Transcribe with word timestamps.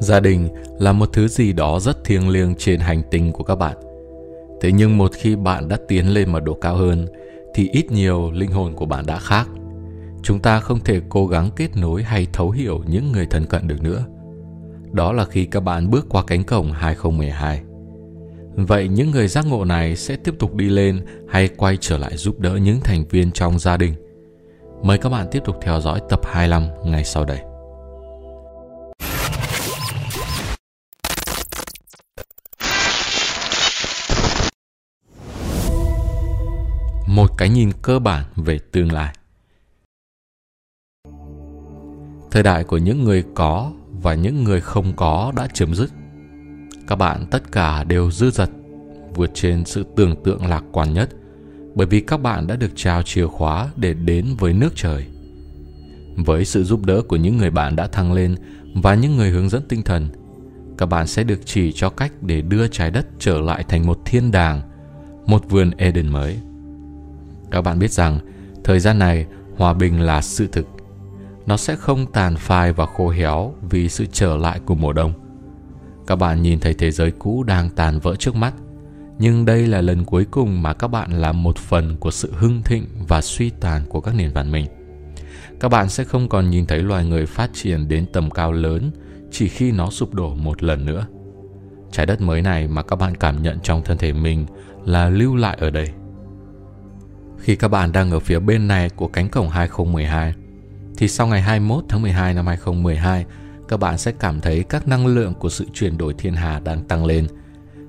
Gia 0.00 0.20
đình 0.20 0.48
là 0.78 0.92
một 0.92 1.08
thứ 1.12 1.28
gì 1.28 1.52
đó 1.52 1.80
rất 1.80 2.04
thiêng 2.04 2.28
liêng 2.28 2.54
trên 2.54 2.80
hành 2.80 3.02
tinh 3.10 3.32
của 3.32 3.44
các 3.44 3.54
bạn. 3.54 3.76
Thế 4.60 4.72
nhưng 4.72 4.98
một 4.98 5.12
khi 5.14 5.36
bạn 5.36 5.68
đã 5.68 5.76
tiến 5.88 6.08
lên 6.08 6.32
một 6.32 6.40
độ 6.40 6.54
cao 6.54 6.76
hơn, 6.76 7.06
thì 7.54 7.68
ít 7.72 7.90
nhiều 7.90 8.30
linh 8.30 8.50
hồn 8.50 8.74
của 8.74 8.86
bạn 8.86 9.06
đã 9.06 9.18
khác. 9.18 9.48
Chúng 10.22 10.38
ta 10.38 10.60
không 10.60 10.80
thể 10.80 11.00
cố 11.08 11.26
gắng 11.26 11.50
kết 11.56 11.76
nối 11.76 12.02
hay 12.02 12.26
thấu 12.32 12.50
hiểu 12.50 12.82
những 12.86 13.12
người 13.12 13.26
thân 13.30 13.46
cận 13.46 13.68
được 13.68 13.82
nữa. 13.82 14.04
Đó 14.92 15.12
là 15.12 15.24
khi 15.24 15.44
các 15.44 15.60
bạn 15.60 15.90
bước 15.90 16.06
qua 16.08 16.22
cánh 16.26 16.44
cổng 16.44 16.72
2012. 16.72 17.62
Vậy 18.54 18.88
những 18.88 19.10
người 19.10 19.28
giác 19.28 19.46
ngộ 19.46 19.64
này 19.64 19.96
sẽ 19.96 20.16
tiếp 20.16 20.34
tục 20.38 20.54
đi 20.54 20.68
lên 20.68 21.04
hay 21.28 21.48
quay 21.48 21.76
trở 21.80 21.98
lại 21.98 22.16
giúp 22.16 22.40
đỡ 22.40 22.56
những 22.56 22.80
thành 22.80 23.04
viên 23.10 23.32
trong 23.32 23.58
gia 23.58 23.76
đình? 23.76 23.94
Mời 24.82 24.98
các 24.98 25.08
bạn 25.08 25.26
tiếp 25.30 25.42
tục 25.44 25.56
theo 25.62 25.80
dõi 25.80 26.00
tập 26.08 26.20
25 26.24 26.68
ngay 26.84 27.04
sau 27.04 27.24
đây. 27.24 27.49
Một 37.10 37.38
cái 37.38 37.48
nhìn 37.48 37.70
cơ 37.82 37.98
bản 37.98 38.24
về 38.36 38.58
tương 38.72 38.92
lai. 38.92 39.14
Thời 42.30 42.42
đại 42.42 42.64
của 42.64 42.78
những 42.78 43.04
người 43.04 43.24
có 43.34 43.72
và 44.02 44.14
những 44.14 44.44
người 44.44 44.60
không 44.60 44.92
có 44.96 45.32
đã 45.36 45.48
chấm 45.52 45.74
dứt. 45.74 45.90
Các 46.86 46.96
bạn 46.96 47.26
tất 47.30 47.52
cả 47.52 47.84
đều 47.84 48.10
dư 48.10 48.30
dật, 48.30 48.50
vượt 49.14 49.30
trên 49.34 49.64
sự 49.64 49.84
tưởng 49.96 50.22
tượng 50.24 50.46
lạc 50.46 50.64
quan 50.72 50.94
nhất, 50.94 51.10
bởi 51.74 51.86
vì 51.86 52.00
các 52.00 52.16
bạn 52.16 52.46
đã 52.46 52.56
được 52.56 52.70
trao 52.76 53.02
chìa 53.02 53.26
khóa 53.26 53.68
để 53.76 53.94
đến 53.94 54.26
với 54.38 54.52
nước 54.52 54.72
trời. 54.74 55.06
Với 56.16 56.44
sự 56.44 56.64
giúp 56.64 56.86
đỡ 56.86 57.02
của 57.02 57.16
những 57.16 57.36
người 57.36 57.50
bạn 57.50 57.76
đã 57.76 57.86
thăng 57.86 58.12
lên 58.12 58.36
và 58.74 58.94
những 58.94 59.16
người 59.16 59.30
hướng 59.30 59.48
dẫn 59.48 59.62
tinh 59.68 59.82
thần, 59.82 60.08
các 60.78 60.86
bạn 60.86 61.06
sẽ 61.06 61.24
được 61.24 61.40
chỉ 61.44 61.72
cho 61.72 61.90
cách 61.90 62.12
để 62.20 62.40
đưa 62.42 62.68
trái 62.68 62.90
đất 62.90 63.06
trở 63.18 63.40
lại 63.40 63.64
thành 63.68 63.86
một 63.86 63.98
thiên 64.04 64.30
đàng, 64.30 64.60
một 65.26 65.50
vườn 65.50 65.70
eden 65.70 66.08
mới 66.08 66.40
các 67.50 67.62
bạn 67.62 67.78
biết 67.78 67.90
rằng, 67.90 68.18
thời 68.64 68.80
gian 68.80 68.98
này 68.98 69.26
hòa 69.56 69.74
bình 69.74 70.00
là 70.00 70.22
sự 70.22 70.48
thực. 70.52 70.66
Nó 71.46 71.56
sẽ 71.56 71.76
không 71.76 72.06
tàn 72.06 72.36
phai 72.36 72.72
và 72.72 72.86
khô 72.86 73.08
héo 73.08 73.54
vì 73.70 73.88
sự 73.88 74.06
trở 74.12 74.36
lại 74.36 74.60
của 74.66 74.74
mùa 74.74 74.92
đông. 74.92 75.12
Các 76.06 76.16
bạn 76.16 76.42
nhìn 76.42 76.60
thấy 76.60 76.74
thế 76.74 76.90
giới 76.90 77.10
cũ 77.10 77.42
đang 77.42 77.70
tàn 77.70 77.98
vỡ 77.98 78.16
trước 78.16 78.36
mắt, 78.36 78.54
nhưng 79.18 79.44
đây 79.44 79.66
là 79.66 79.80
lần 79.80 80.04
cuối 80.04 80.24
cùng 80.30 80.62
mà 80.62 80.72
các 80.72 80.88
bạn 80.88 81.12
là 81.12 81.32
một 81.32 81.58
phần 81.58 81.96
của 81.96 82.10
sự 82.10 82.32
hưng 82.36 82.62
thịnh 82.62 82.86
và 83.08 83.20
suy 83.20 83.50
tàn 83.50 83.82
của 83.88 84.00
các 84.00 84.14
nền 84.14 84.32
văn 84.32 84.52
minh. 84.52 84.66
Các 85.60 85.68
bạn 85.68 85.88
sẽ 85.88 86.04
không 86.04 86.28
còn 86.28 86.50
nhìn 86.50 86.66
thấy 86.66 86.82
loài 86.82 87.04
người 87.04 87.26
phát 87.26 87.50
triển 87.54 87.88
đến 87.88 88.06
tầm 88.12 88.30
cao 88.30 88.52
lớn 88.52 88.90
chỉ 89.30 89.48
khi 89.48 89.72
nó 89.72 89.90
sụp 89.90 90.14
đổ 90.14 90.34
một 90.34 90.62
lần 90.62 90.86
nữa. 90.86 91.06
Trái 91.92 92.06
đất 92.06 92.20
mới 92.20 92.42
này 92.42 92.68
mà 92.68 92.82
các 92.82 92.96
bạn 92.96 93.14
cảm 93.14 93.42
nhận 93.42 93.60
trong 93.60 93.82
thân 93.84 93.98
thể 93.98 94.12
mình 94.12 94.46
là 94.84 95.08
lưu 95.08 95.36
lại 95.36 95.56
ở 95.60 95.70
đây 95.70 95.88
khi 97.40 97.56
các 97.56 97.68
bạn 97.68 97.92
đang 97.92 98.10
ở 98.10 98.20
phía 98.20 98.38
bên 98.38 98.68
này 98.68 98.90
của 98.90 99.08
cánh 99.08 99.28
cổng 99.28 99.48
2012 99.48 100.34
thì 100.96 101.08
sau 101.08 101.26
ngày 101.26 101.42
21 101.42 101.84
tháng 101.88 102.02
12 102.02 102.34
năm 102.34 102.46
2012 102.46 103.24
các 103.70 103.80
bạn 103.80 103.98
sẽ 103.98 104.12
cảm 104.12 104.40
thấy 104.40 104.62
các 104.62 104.88
năng 104.88 105.06
lượng 105.06 105.34
của 105.34 105.48
sự 105.48 105.64
chuyển 105.74 105.98
đổi 105.98 106.14
thiên 106.14 106.34
hà 106.34 106.60
đang 106.60 106.82
tăng 106.84 107.04
lên. 107.04 107.26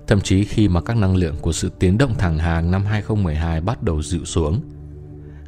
Thậm 0.08 0.22
chí 0.22 0.44
khi 0.44 0.68
mà 0.68 0.82
các 0.82 0.98
năng 0.98 1.16
lượng 1.16 1.36
của 1.42 1.52
sự 1.52 1.72
tiến 1.80 1.98
động 1.98 2.16
thẳng 2.18 2.38
hàng 2.38 2.72
năm 2.72 2.86
2012 2.86 3.62
bắt 3.62 3.84
đầu 3.84 4.02
dịu 4.02 4.26
xuống. 4.26 4.62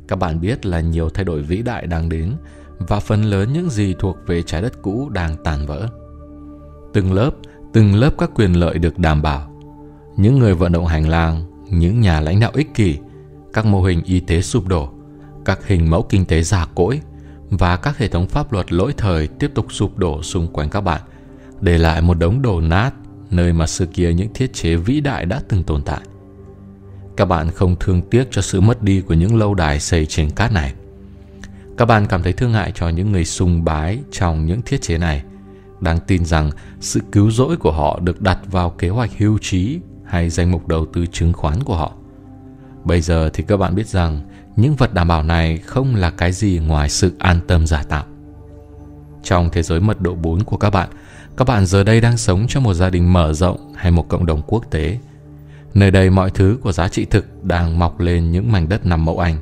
Các 0.08 0.16
bạn 0.16 0.42
biết 0.42 0.66
là 0.66 0.80
nhiều 0.80 1.10
thay 1.10 1.26
đổi 1.26 1.42
vĩ 1.42 1.62
đại 1.62 1.88
đang 1.88 2.10
đến 2.10 2.34
và 2.78 3.00
phần 3.00 3.24
lớn 3.24 3.54
những 3.54 3.70
gì 3.70 3.96
thuộc 4.00 4.18
về 4.28 4.42
trái 4.42 4.62
đất 4.62 4.82
cũ 4.82 5.10
đang 5.10 5.36
tàn 5.44 5.66
vỡ. 5.66 5.88
Từng 6.94 7.14
lớp, 7.14 7.32
từng 7.74 7.96
lớp 7.96 8.12
các 8.18 8.32
quyền 8.36 8.54
lợi 8.54 8.80
được 8.80 9.00
đảm 9.00 9.22
bảo. 9.22 9.52
Những 10.18 10.40
người 10.40 10.54
vận 10.54 10.72
động 10.72 10.86
hành 10.86 11.10
lang, 11.10 11.44
những 11.70 12.02
nhà 12.02 12.22
lãnh 12.22 12.40
đạo 12.40 12.52
ích 12.54 12.74
kỷ, 12.74 12.98
các 13.54 13.66
mô 13.66 13.84
hình 13.84 14.02
y 14.06 14.20
tế 14.20 14.42
sụp 14.42 14.68
đổ, 14.68 14.90
các 15.46 15.68
hình 15.68 15.90
mẫu 15.90 16.04
kinh 16.04 16.26
tế 16.26 16.44
già 16.44 16.66
cỗi 16.76 17.02
và 17.50 17.78
các 17.78 17.98
hệ 17.98 18.08
thống 18.08 18.28
pháp 18.28 18.54
luật 18.54 18.74
lỗi 18.74 18.94
thời 18.98 19.28
tiếp 19.28 19.52
tục 19.56 19.66
sụp 19.70 19.98
đổ 19.98 20.24
xung 20.24 20.48
quanh 20.48 20.70
các 20.70 20.82
bạn, 20.82 21.02
để 21.62 21.78
lại 21.78 22.02
một 22.02 22.14
đống 22.14 22.42
đổ 22.42 22.62
nát 22.62 22.92
nơi 23.32 23.54
mà 23.54 23.68
xưa 23.68 23.86
kia 23.86 24.14
những 24.14 24.34
thiết 24.34 24.54
chế 24.54 24.76
vĩ 24.76 25.02
đại 25.02 25.26
đã 25.26 25.42
từng 25.48 25.64
tồn 25.64 25.82
tại. 25.84 26.02
Các 27.18 27.26
bạn 27.26 27.52
không 27.52 27.76
thương 27.80 28.02
tiếc 28.02 28.28
cho 28.32 28.42
sự 28.42 28.62
mất 28.62 28.84
đi 28.84 29.02
của 29.02 29.14
những 29.14 29.36
lâu 29.36 29.54
đài 29.54 29.80
xây 29.80 30.06
trên 30.06 30.30
cát 30.30 30.52
này. 30.52 30.74
Các 31.78 31.86
bạn 31.86 32.06
cảm 32.06 32.24
thấy 32.24 32.34
thương 32.34 32.54
hại 32.54 32.72
cho 32.76 32.90
những 32.90 33.12
người 33.12 33.26
sùng 33.26 33.64
bái 33.64 34.00
trong 34.12 34.46
những 34.46 34.62
thiết 34.62 34.82
chế 34.82 34.98
này, 34.98 35.24
đang 35.80 36.00
tin 36.00 36.26
rằng 36.26 36.52
sự 36.80 37.00
cứu 37.12 37.32
rỗi 37.32 37.58
của 37.58 37.72
họ 37.72 38.00
được 38.00 38.22
đặt 38.22 38.40
vào 38.52 38.70
kế 38.70 38.90
hoạch 38.90 39.18
hưu 39.18 39.38
trí 39.42 39.80
hay 40.06 40.30
danh 40.30 40.52
mục 40.52 40.68
đầu 40.68 40.86
tư 40.94 41.06
chứng 41.06 41.34
khoán 41.34 41.64
của 41.64 41.76
họ. 41.76 41.94
Bây 42.84 43.02
giờ 43.02 43.30
thì 43.34 43.44
các 43.48 43.58
bạn 43.58 43.76
biết 43.76 43.88
rằng 43.88 44.22
những 44.56 44.76
vật 44.76 44.94
đảm 44.94 45.08
bảo 45.08 45.24
này 45.24 45.58
không 45.58 45.96
là 45.96 46.10
cái 46.10 46.32
gì 46.32 46.60
ngoài 46.68 46.90
sự 46.90 47.14
an 47.20 47.40
tâm 47.48 47.68
giả 47.68 47.84
tạo. 47.84 48.04
Trong 49.24 49.50
thế 49.52 49.64
giới 49.64 49.80
mật 49.80 50.02
độ 50.02 50.16
4 50.16 50.44
của 50.44 50.58
các 50.58 50.70
bạn, 50.70 50.90
các 51.38 51.48
bạn 51.48 51.66
giờ 51.66 51.84
đây 51.84 52.02
đang 52.02 52.18
sống 52.18 52.46
trong 52.50 52.64
một 52.64 52.74
gia 52.74 52.90
đình 52.90 53.14
mở 53.14 53.34
rộng 53.34 53.74
hay 53.76 53.92
một 53.92 54.10
cộng 54.10 54.26
đồng 54.26 54.42
quốc 54.48 54.66
tế. 54.72 55.00
Nơi 55.74 55.92
đây 55.92 56.10
mọi 56.10 56.30
thứ 56.30 56.58
của 56.62 56.72
giá 56.72 56.88
trị 56.88 57.06
thực 57.06 57.44
đang 57.44 57.80
mọc 57.80 58.00
lên 58.00 58.32
những 58.32 58.52
mảnh 58.52 58.70
đất 58.70 58.86
nằm 58.86 59.06
mẫu 59.06 59.20
Anh 59.20 59.38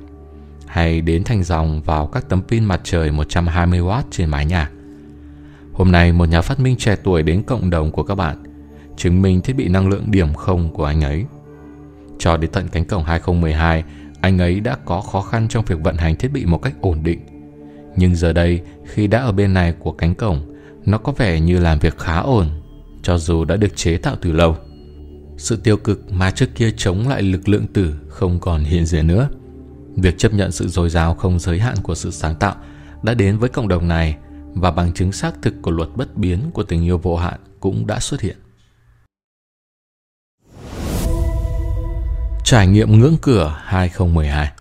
hay 0.66 1.02
đến 1.02 1.24
thành 1.24 1.44
dòng 1.44 1.82
vào 1.82 2.08
các 2.08 2.30
tấm 2.30 2.42
pin 2.42 2.66
mặt 2.66 2.82
trời 2.84 3.12
120W 3.12 4.02
trên 4.12 4.30
mái 4.30 4.46
nhà. 4.46 4.70
Hôm 5.74 5.92
nay 5.92 6.12
một 6.12 6.26
nhà 6.26 6.42
phát 6.42 6.60
minh 6.60 6.76
trẻ 6.78 6.96
tuổi 7.04 7.24
đến 7.24 7.44
cộng 7.44 7.70
đồng 7.70 7.92
của 7.92 8.04
các 8.04 8.16
bạn 8.16 8.44
chứng 8.98 9.22
minh 9.22 9.42
thiết 9.42 9.54
bị 9.54 9.68
năng 9.68 9.90
lượng 9.90 10.12
điểm 10.12 10.34
không 10.34 10.74
của 10.74 10.86
anh 10.86 11.02
ấy– 11.02 11.26
cho 12.22 12.38
đến 12.38 12.52
tận 12.52 12.68
cánh 12.68 12.86
cổng 12.86 13.04
2012, 13.04 13.84
anh 14.22 14.38
ấy 14.38 14.60
đã 14.60 14.78
có 14.86 15.02
khó 15.02 15.22
khăn 15.22 15.48
trong 15.48 15.66
việc 15.66 15.80
vận 15.84 15.98
hành 15.98 16.16
thiết 16.16 16.32
bị 16.32 16.46
một 16.46 16.58
cách 16.58 16.74
ổn 16.82 17.04
định. 17.04 17.20
Nhưng 17.96 18.16
giờ 18.16 18.34
đây, 18.34 18.62
khi 18.86 19.08
đã 19.08 19.20
ở 19.22 19.32
bên 19.32 19.54
này 19.54 19.74
của 19.80 19.92
cánh 19.92 20.16
cổng, 20.16 20.56
nó 20.86 20.98
có 20.98 21.12
vẻ 21.12 21.40
như 21.40 21.60
làm 21.60 21.80
việc 21.80 21.98
khá 21.98 22.20
ổn, 22.20 22.48
cho 23.04 23.18
dù 23.18 23.46
đã 23.46 23.56
được 23.56 23.76
chế 23.76 23.98
tạo 23.98 24.16
từ 24.22 24.32
lâu. 24.32 24.58
Sự 25.38 25.56
tiêu 25.56 25.78
cực 25.78 26.12
mà 26.12 26.32
trước 26.32 26.56
kia 26.56 26.72
chống 26.78 27.08
lại 27.08 27.22
lực 27.22 27.50
lượng 27.50 27.68
tử 27.68 27.96
không 28.10 28.40
còn 28.40 28.64
hiện 28.64 28.86
diện 28.86 29.08
nữa. 29.08 29.30
Việc 29.96 30.18
chấp 30.18 30.34
nhận 30.34 30.52
sự 30.52 30.68
dồi 30.68 30.90
dào 30.90 31.14
không 31.14 31.40
giới 31.40 31.60
hạn 31.60 31.76
của 31.84 31.96
sự 31.96 32.12
sáng 32.12 32.36
tạo 32.36 32.56
đã 33.04 33.14
đến 33.14 33.38
với 33.38 33.50
cộng 33.50 33.68
đồng 33.68 33.88
này 33.88 34.18
và 34.54 34.72
bằng 34.72 34.94
chứng 34.94 35.12
xác 35.12 35.42
thực 35.42 35.54
của 35.62 35.72
luật 35.72 35.90
bất 35.96 36.18
biến 36.18 36.40
của 36.54 36.64
tình 36.64 36.84
yêu 36.84 36.98
vô 36.98 37.16
hạn 37.16 37.40
cũng 37.60 37.88
đã 37.88 38.00
xuất 38.00 38.22
hiện. 38.22 38.38
Trải 42.52 42.68
nghiệm 42.68 43.00
ngưỡng 43.00 43.16
cửa 43.22 43.60
2012 43.64 44.52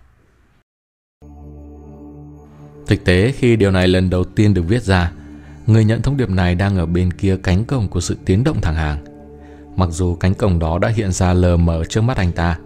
Thực 2.87 3.05
tế 3.05 3.31
khi 3.31 3.55
điều 3.55 3.71
này 3.71 3.87
lần 3.87 4.09
đầu 4.09 4.23
tiên 4.23 4.53
được 4.53 4.61
viết 4.67 4.83
ra, 4.83 5.11
người 5.67 5.85
nhận 5.85 6.01
thông 6.01 6.17
điệp 6.17 6.29
này 6.29 6.55
đang 6.55 6.77
ở 6.77 6.85
bên 6.85 7.13
kia 7.13 7.37
cánh 7.43 7.65
cổng 7.65 7.87
của 7.87 8.01
sự 8.01 8.17
tiến 8.25 8.43
động 8.43 8.61
thẳng 8.61 8.75
hàng. 8.75 8.97
Mặc 9.75 9.89
dù 9.91 10.15
cánh 10.15 10.33
cổng 10.33 10.59
đó 10.59 10.79
đã 10.79 10.87
hiện 10.87 11.11
ra 11.11 11.33
lờ 11.33 11.57
mờ 11.57 11.83
trước 11.83 12.01
mắt 12.01 12.17
anh 12.17 12.31
ta, 12.31 12.57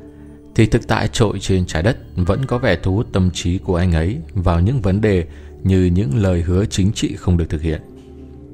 thì 0.56 0.66
thực 0.66 0.88
tại 0.88 1.08
trội 1.08 1.40
trên 1.40 1.66
trái 1.66 1.84
đất 1.84 1.98
vẫn 2.16 2.46
có 2.46 2.58
vẻ 2.58 2.78
thu 2.84 2.96
hút 2.96 3.08
tâm 3.14 3.32
trí 3.32 3.58
của 3.58 3.76
anh 3.76 3.92
ấy 3.92 4.18
vào 4.34 4.60
những 4.60 4.82
vấn 4.82 5.02
đề 5.02 5.26
như 5.64 5.86
những 5.86 6.16
lời 6.16 6.42
hứa 6.42 6.66
chính 6.66 6.92
trị 6.92 7.16
không 7.16 7.38
được 7.38 7.50
thực 7.50 7.62
hiện. 7.62 7.82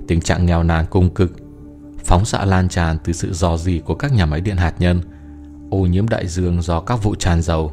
Tình 0.07 0.21
trạng 0.21 0.45
nghèo 0.45 0.63
nàn 0.63 0.85
cung 0.89 1.09
cực, 1.09 1.31
phóng 2.03 2.25
xạ 2.25 2.45
lan 2.45 2.69
tràn 2.69 2.97
từ 3.03 3.13
sự 3.13 3.33
dò 3.33 3.57
dỉ 3.57 3.81
của 3.85 3.95
các 3.95 4.13
nhà 4.13 4.25
máy 4.25 4.41
điện 4.41 4.57
hạt 4.57 4.73
nhân– 4.79 5.01
ô 5.71 5.77
nhiễm 5.77 6.09
đại 6.09 6.27
dương 6.27 6.61
do 6.61 6.79
các 6.79 7.03
vụ 7.03 7.15
tràn 7.15 7.41
dầu, 7.41 7.71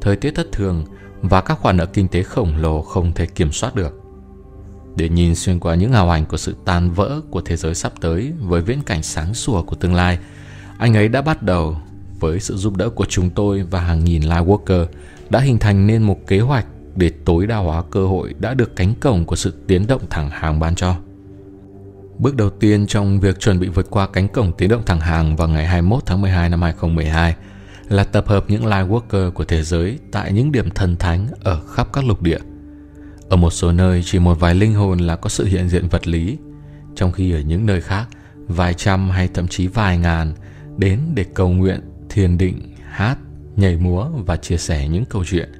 thời 0.00 0.16
tiết 0.16 0.30
thất 0.34 0.52
thường 0.52 0.84
và 1.22 1.40
các 1.40 1.58
khoản 1.58 1.76
nợ 1.76 1.86
kinh 1.86 2.08
tế 2.08 2.22
khổng 2.22 2.56
lồ 2.56 2.82
không 2.82 3.12
thể 3.12 3.26
kiểm 3.26 3.52
soát 3.52 3.74
được. 3.74 4.00
Để 4.96 5.08
nhìn 5.08 5.34
xuyên 5.34 5.60
qua 5.60 5.74
những 5.74 5.92
hào 5.92 6.10
ảnh 6.10 6.26
của 6.26 6.36
sự 6.36 6.56
tan 6.64 6.90
vỡ 6.90 7.20
của 7.30 7.40
thế 7.40 7.56
giới 7.56 7.74
sắp 7.74 7.92
tới 8.00 8.32
với 8.40 8.60
viễn 8.60 8.82
cảnh 8.82 9.02
sáng 9.02 9.34
sủa 9.34 9.62
của 9.62 9.76
tương 9.76 9.94
lai, 9.94 10.18
anh 10.78 10.96
ấy 10.96 11.08
đã 11.08 11.22
bắt 11.22 11.42
đầu 11.42 11.76
với 12.20 12.40
sự 12.40 12.56
giúp 12.56 12.76
đỡ 12.76 12.90
của 12.90 13.06
chúng 13.08 13.30
tôi 13.30 13.62
và 13.62 13.80
hàng 13.80 14.04
nghìn 14.04 14.22
Lightworker 14.22 14.86
đã 15.30 15.40
hình 15.40 15.58
thành 15.58 15.86
nên 15.86 16.02
một 16.02 16.18
kế 16.26 16.40
hoạch 16.40 16.66
để 16.96 17.10
tối 17.24 17.46
đa 17.46 17.56
hóa 17.56 17.82
cơ 17.90 18.06
hội 18.06 18.34
đã 18.38 18.54
được 18.54 18.76
cánh 18.76 18.94
cổng 19.00 19.24
của 19.24 19.36
sự 19.36 19.54
tiến 19.66 19.86
động 19.86 20.02
thẳng 20.10 20.30
hàng 20.30 20.60
ban 20.60 20.74
cho. 20.74 20.96
Bước 22.18 22.36
đầu 22.36 22.50
tiên 22.50 22.86
trong 22.86 23.20
việc 23.20 23.40
chuẩn 23.40 23.60
bị 23.60 23.68
vượt 23.68 23.86
qua 23.90 24.06
cánh 24.06 24.28
cổng 24.28 24.52
tiến 24.52 24.68
động 24.68 24.82
thẳng 24.86 25.00
hàng 25.00 25.36
vào 25.36 25.48
ngày 25.48 25.66
21 25.66 26.02
tháng 26.06 26.20
12 26.20 26.48
năm 26.48 26.62
2012 26.62 27.34
là 27.88 28.04
tập 28.04 28.28
hợp 28.28 28.44
những 28.48 28.66
live 28.66 28.86
worker 28.86 29.30
của 29.30 29.44
thế 29.44 29.62
giới 29.62 29.98
tại 30.12 30.32
những 30.32 30.52
điểm 30.52 30.70
thần 30.70 30.96
thánh 30.96 31.26
ở 31.42 31.60
khắp 31.60 31.88
các 31.92 32.04
lục 32.04 32.22
địa. 32.22 32.38
Ở 33.28 33.36
một 33.36 33.50
số 33.50 33.72
nơi 33.72 34.02
chỉ 34.04 34.18
một 34.18 34.40
vài 34.40 34.54
linh 34.54 34.74
hồn 34.74 34.98
là 34.98 35.16
có 35.16 35.28
sự 35.28 35.44
hiện 35.44 35.68
diện 35.68 35.88
vật 35.88 36.06
lý, 36.06 36.38
trong 36.94 37.12
khi 37.12 37.32
ở 37.32 37.40
những 37.40 37.66
nơi 37.66 37.80
khác 37.80 38.08
vài 38.48 38.74
trăm 38.74 39.10
hay 39.10 39.28
thậm 39.34 39.48
chí 39.48 39.66
vài 39.66 39.98
ngàn 39.98 40.34
đến 40.76 41.00
để 41.14 41.24
cầu 41.34 41.48
nguyện, 41.48 41.80
thiền 42.08 42.38
định, 42.38 42.74
hát, 42.90 43.18
nhảy 43.56 43.76
múa 43.76 44.08
và 44.26 44.36
chia 44.36 44.56
sẻ 44.56 44.88
những 44.88 45.04
câu 45.04 45.24
chuyện. 45.24 45.52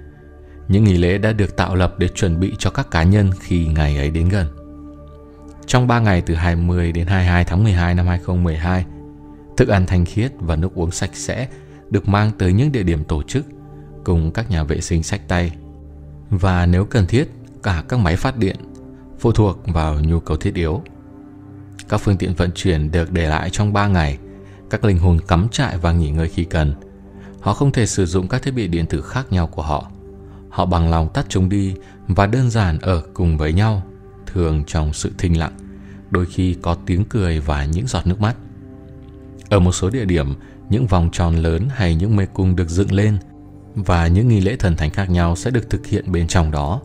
Những 0.69 0.85
nghỉ 0.85 0.97
lễ 0.97 1.19
đã 1.19 1.33
được 1.33 1.57
tạo 1.57 1.75
lập 1.75 1.95
để 1.99 2.09
chuẩn 2.09 2.41
bị 2.41 2.53
cho 2.59 2.71
các 2.71 2.91
cá 2.91 3.03
nhân 3.03 3.31
khi 3.41 3.67
ngày 3.67 3.97
ấy 3.97 4.11
đến 4.11 4.29
gần. 4.29 4.64
Trong 5.67 5.87
3 5.87 6.01
ngày 6.01 6.21
từ 6.21 6.35
20 6.35 6.93
đến 6.93 7.07
22 7.07 7.45
tháng 7.45 7.65
12 7.65 7.95
năm 7.95 8.07
2012, 8.07 8.85
thức 9.57 9.69
ăn 9.69 9.87
thanh 9.87 10.05
khiết 10.05 10.33
và 10.39 10.57
nước 10.57 10.75
uống 10.75 10.91
sạch 10.91 11.11
sẽ 11.13 11.49
được 11.91 12.09
mang 12.09 12.31
tới 12.39 12.53
những 12.53 12.73
địa 12.73 12.83
điểm 12.83 13.05
tổ 13.05 13.23
chức 13.23 13.47
cùng 14.05 14.33
các 14.33 14.51
nhà 14.51 14.65
vệ 14.65 14.81
sinh 14.81 15.03
sách 15.03 15.29
tay. 15.29 15.53
Và 16.31 16.67
nếu 16.67 16.85
cần 16.85 17.07
thiết, 17.07 17.31
cả 17.63 17.85
các 17.89 17.99
máy 17.99 18.17
phát 18.17 18.37
điện 18.37 18.57
phụ 19.19 19.33
thuộc 19.33 19.59
vào 19.67 20.01
nhu 20.01 20.21
cầu 20.21 20.37
thiết 20.37 20.55
yếu. 20.55 20.83
Các 21.89 22.01
phương 22.01 22.17
tiện 22.17 22.35
vận 22.35 22.51
chuyển 22.55 22.91
được 22.91 23.13
để 23.13 23.29
lại 23.29 23.51
trong 23.51 23.73
3 23.73 23.87
ngày, 23.87 24.19
các 24.71 24.85
linh 24.85 24.99
hồn 24.99 25.19
cắm 25.29 25.49
trại 25.49 25.79
và 25.79 25.93
nghỉ 25.93 26.11
ngơi 26.11 26.29
khi 26.29 26.45
cần. 26.45 26.75
Họ 27.41 27.55
không 27.55 27.73
thể 27.73 27.87
sử 27.87 28.07
dụng 28.07 28.29
các 28.29 28.43
thiết 28.43 28.51
bị 28.51 28.69
điện 28.69 28.87
tử 28.87 29.03
khác 29.03 29.33
nhau 29.33 29.47
của 29.47 29.63
họ. 29.63 29.91
Họ 30.51 30.67
bằng 30.67 30.91
lòng 30.91 31.09
tắt 31.09 31.27
chúng 31.29 31.49
đi 31.49 31.75
và 32.09 32.27
đơn 32.27 32.51
giản 32.51 32.79
ở 32.79 33.03
cùng 33.15 33.39
với 33.39 33.53
nhau, 33.53 33.83
thường 34.35 34.65
trong 34.67 34.93
sự 34.93 35.11
thinh 35.19 35.39
lặng, 35.39 35.53
đôi 36.11 36.27
khi 36.27 36.57
có 36.63 36.77
tiếng 36.87 37.05
cười 37.05 37.41
và 37.41 37.65
những 37.65 37.87
giọt 37.87 38.07
nước 38.07 38.21
mắt. 38.21 38.37
Ở 39.49 39.61
một 39.61 39.73
số 39.73 39.91
địa 39.91 40.05
điểm, 40.05 40.35
những 40.71 40.87
vòng 40.87 41.09
tròn 41.13 41.37
lớn 41.37 41.69
hay 41.71 41.95
những 41.95 42.17
mê 42.17 42.27
cung 42.27 42.57
được 42.57 42.69
dựng 42.69 42.93
lên 42.93 43.19
và 43.75 44.07
những 44.07 44.29
nghi 44.29 44.41
lễ 44.41 44.57
thần 44.57 44.77
thánh 44.77 44.91
khác 44.91 45.11
nhau 45.11 45.37
sẽ 45.37 45.51
được 45.51 45.71
thực 45.71 45.87
hiện 45.87 46.13
bên 46.13 46.27
trong 46.27 46.51
đó. 46.51 46.81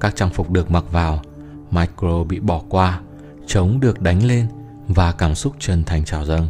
Các 0.00 0.16
trang 0.16 0.30
phục 0.30 0.50
được 0.50 0.70
mặc 0.70 0.84
vào, 0.92 1.22
micro 1.70 2.24
bị 2.24 2.40
bỏ 2.40 2.62
qua, 2.68 3.00
trống 3.46 3.80
được 3.80 4.00
đánh 4.00 4.24
lên 4.24 4.46
và 4.88 5.12
cảm 5.12 5.34
xúc 5.34 5.54
chân 5.58 5.84
thành 5.84 6.04
trào 6.04 6.24
dâng. 6.24 6.48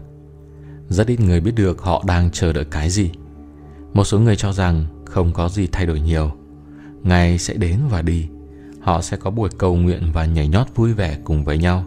Rất 0.89 1.07
ít 1.07 1.21
người 1.21 1.41
biết 1.41 1.55
được 1.55 1.83
họ 1.83 2.05
đang 2.07 2.31
chờ 2.31 2.53
đợi 2.53 2.65
cái 2.65 2.91
gì. 2.91 3.11
Một 3.95 4.05
số 4.05 4.19
người 4.19 4.37
cho 4.37 4.53
rằng 4.53 4.87
không 5.05 5.33
có 5.33 5.49
gì 5.49 5.69
thay 5.73 5.87
đổi 5.87 6.01
nhiều. 6.01 6.33
Ngày 7.03 7.39
sẽ 7.39 7.55
đến 7.55 7.79
và 7.91 8.03
đi. 8.03 8.29
Họ 8.85 9.03
sẽ 9.03 9.17
có 9.17 9.31
buổi 9.31 9.51
cầu 9.59 9.77
nguyện 9.77 10.11
và 10.13 10.25
nhảy 10.25 10.49
nhót 10.49 10.67
vui 10.75 10.93
vẻ 10.93 11.19
cùng 11.25 11.45
với 11.45 11.59
nhau. 11.59 11.85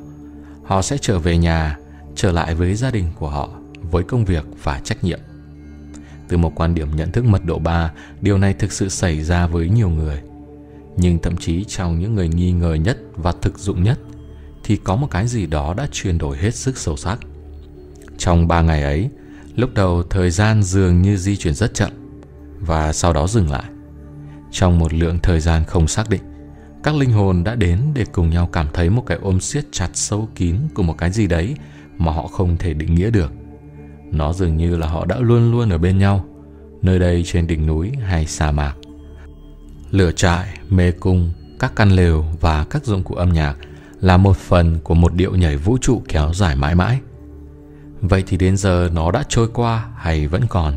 Họ 0.63 0.81
sẽ 0.81 0.97
trở 1.01 1.19
về 1.19 1.37
nhà, 1.37 1.77
trở 2.15 2.31
lại 2.31 2.55
với 2.55 2.75
gia 2.75 2.91
đình 2.91 3.11
của 3.19 3.29
họ, 3.29 3.49
với 3.91 4.03
công 4.03 4.25
việc 4.25 4.45
và 4.63 4.79
trách 4.83 5.03
nhiệm. 5.03 5.19
Từ 6.27 6.37
một 6.37 6.51
quan 6.55 6.75
điểm 6.75 6.95
nhận 6.95 7.11
thức 7.11 7.25
mật 7.25 7.45
độ 7.45 7.59
3, 7.59 7.91
điều 8.21 8.37
này 8.37 8.53
thực 8.53 8.71
sự 8.71 8.89
xảy 8.89 9.23
ra 9.23 9.47
với 9.47 9.69
nhiều 9.69 9.89
người. 9.89 10.21
Nhưng 10.97 11.19
thậm 11.19 11.37
chí 11.37 11.63
trong 11.63 11.99
những 11.99 12.15
người 12.15 12.27
nghi 12.27 12.51
ngờ 12.51 12.73
nhất 12.73 12.97
và 13.15 13.33
thực 13.41 13.59
dụng 13.59 13.83
nhất, 13.83 13.99
thì 14.63 14.75
có 14.75 14.95
một 14.95 15.07
cái 15.11 15.27
gì 15.27 15.45
đó 15.45 15.73
đã 15.73 15.87
chuyển 15.91 16.17
đổi 16.17 16.37
hết 16.37 16.55
sức 16.55 16.77
sâu 16.77 16.97
sắc. 16.97 17.19
Trong 18.17 18.47
ba 18.47 18.61
ngày 18.61 18.83
ấy, 18.83 19.09
lúc 19.55 19.73
đầu 19.73 20.03
thời 20.09 20.31
gian 20.31 20.63
dường 20.63 21.01
như 21.01 21.17
di 21.17 21.37
chuyển 21.37 21.53
rất 21.53 21.73
chậm 21.73 21.91
và 22.59 22.93
sau 22.93 23.13
đó 23.13 23.27
dừng 23.27 23.51
lại. 23.51 23.65
Trong 24.51 24.79
một 24.79 24.93
lượng 24.93 25.19
thời 25.23 25.39
gian 25.39 25.63
không 25.63 25.87
xác 25.87 26.09
định, 26.09 26.21
các 26.87 26.95
linh 26.95 27.11
hồn 27.11 27.43
đã 27.43 27.55
đến 27.55 27.79
để 27.93 28.05
cùng 28.11 28.29
nhau 28.29 28.49
cảm 28.53 28.67
thấy 28.73 28.89
một 28.89 29.03
cái 29.05 29.17
ôm 29.21 29.39
siết 29.39 29.65
chặt 29.71 29.89
sâu 29.93 30.29
kín 30.35 30.55
của 30.73 30.83
một 30.83 30.97
cái 30.97 31.11
gì 31.11 31.27
đấy 31.27 31.55
mà 31.97 32.11
họ 32.11 32.27
không 32.27 32.57
thể 32.57 32.73
định 32.73 32.95
nghĩa 32.95 33.09
được. 33.09 33.31
Nó 34.11 34.33
dường 34.33 34.57
như 34.57 34.77
là 34.77 34.87
họ 34.87 35.05
đã 35.05 35.17
luôn 35.19 35.51
luôn 35.51 35.69
ở 35.69 35.77
bên 35.77 35.97
nhau, 35.97 36.25
nơi 36.81 36.99
đây 36.99 37.23
trên 37.25 37.47
đỉnh 37.47 37.67
núi 37.67 37.91
hay 38.05 38.25
sa 38.25 38.51
mạc. 38.51 38.73
Lửa 39.91 40.11
trại, 40.11 40.47
mê 40.69 40.91
cung, 40.91 41.31
các 41.59 41.75
căn 41.75 41.91
lều 41.91 42.25
và 42.41 42.65
các 42.69 42.85
dụng 42.85 43.03
cụ 43.03 43.15
âm 43.15 43.33
nhạc 43.33 43.55
là 44.01 44.17
một 44.17 44.37
phần 44.37 44.79
của 44.83 44.93
một 44.93 45.13
điệu 45.13 45.35
nhảy 45.35 45.57
vũ 45.57 45.77
trụ 45.81 46.01
kéo 46.07 46.33
dài 46.33 46.55
mãi 46.55 46.75
mãi. 46.75 46.99
Vậy 48.01 48.23
thì 48.27 48.37
đến 48.37 48.57
giờ 48.57 48.89
nó 48.93 49.11
đã 49.11 49.23
trôi 49.29 49.47
qua 49.53 49.87
hay 49.97 50.27
vẫn 50.27 50.43
còn? 50.49 50.73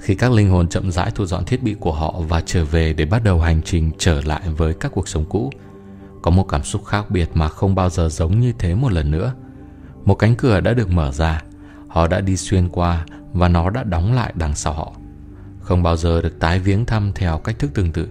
Khi 0.00 0.14
các 0.14 0.32
linh 0.32 0.50
hồn 0.50 0.68
chậm 0.68 0.90
rãi 0.90 1.10
thu 1.14 1.26
dọn 1.26 1.44
thiết 1.44 1.62
bị 1.62 1.74
của 1.80 1.92
họ 1.92 2.20
và 2.28 2.42
trở 2.46 2.64
về 2.64 2.92
để 2.92 3.04
bắt 3.04 3.24
đầu 3.24 3.40
hành 3.40 3.62
trình 3.62 3.90
trở 3.98 4.20
lại 4.20 4.42
với 4.56 4.74
các 4.74 4.92
cuộc 4.92 5.08
sống 5.08 5.24
cũ, 5.28 5.50
có 6.22 6.30
một 6.30 6.44
cảm 6.48 6.62
xúc 6.62 6.84
khác 6.84 7.10
biệt 7.10 7.30
mà 7.34 7.48
không 7.48 7.74
bao 7.74 7.90
giờ 7.90 8.08
giống 8.08 8.40
như 8.40 8.52
thế 8.58 8.74
một 8.74 8.92
lần 8.92 9.10
nữa. 9.10 9.34
Một 10.04 10.14
cánh 10.14 10.36
cửa 10.36 10.60
đã 10.60 10.74
được 10.74 10.90
mở 10.90 11.12
ra, 11.12 11.42
họ 11.88 12.06
đã 12.06 12.20
đi 12.20 12.36
xuyên 12.36 12.68
qua 12.68 13.06
và 13.32 13.48
nó 13.48 13.70
đã 13.70 13.82
đóng 13.82 14.12
lại 14.12 14.32
đằng 14.36 14.54
sau 14.54 14.72
họ. 14.72 14.92
Không 15.60 15.82
bao 15.82 15.96
giờ 15.96 16.22
được 16.22 16.40
tái 16.40 16.58
viếng 16.58 16.84
thăm 16.84 17.12
theo 17.14 17.38
cách 17.38 17.58
thức 17.58 17.70
tương 17.74 17.92
tự. 17.92 18.08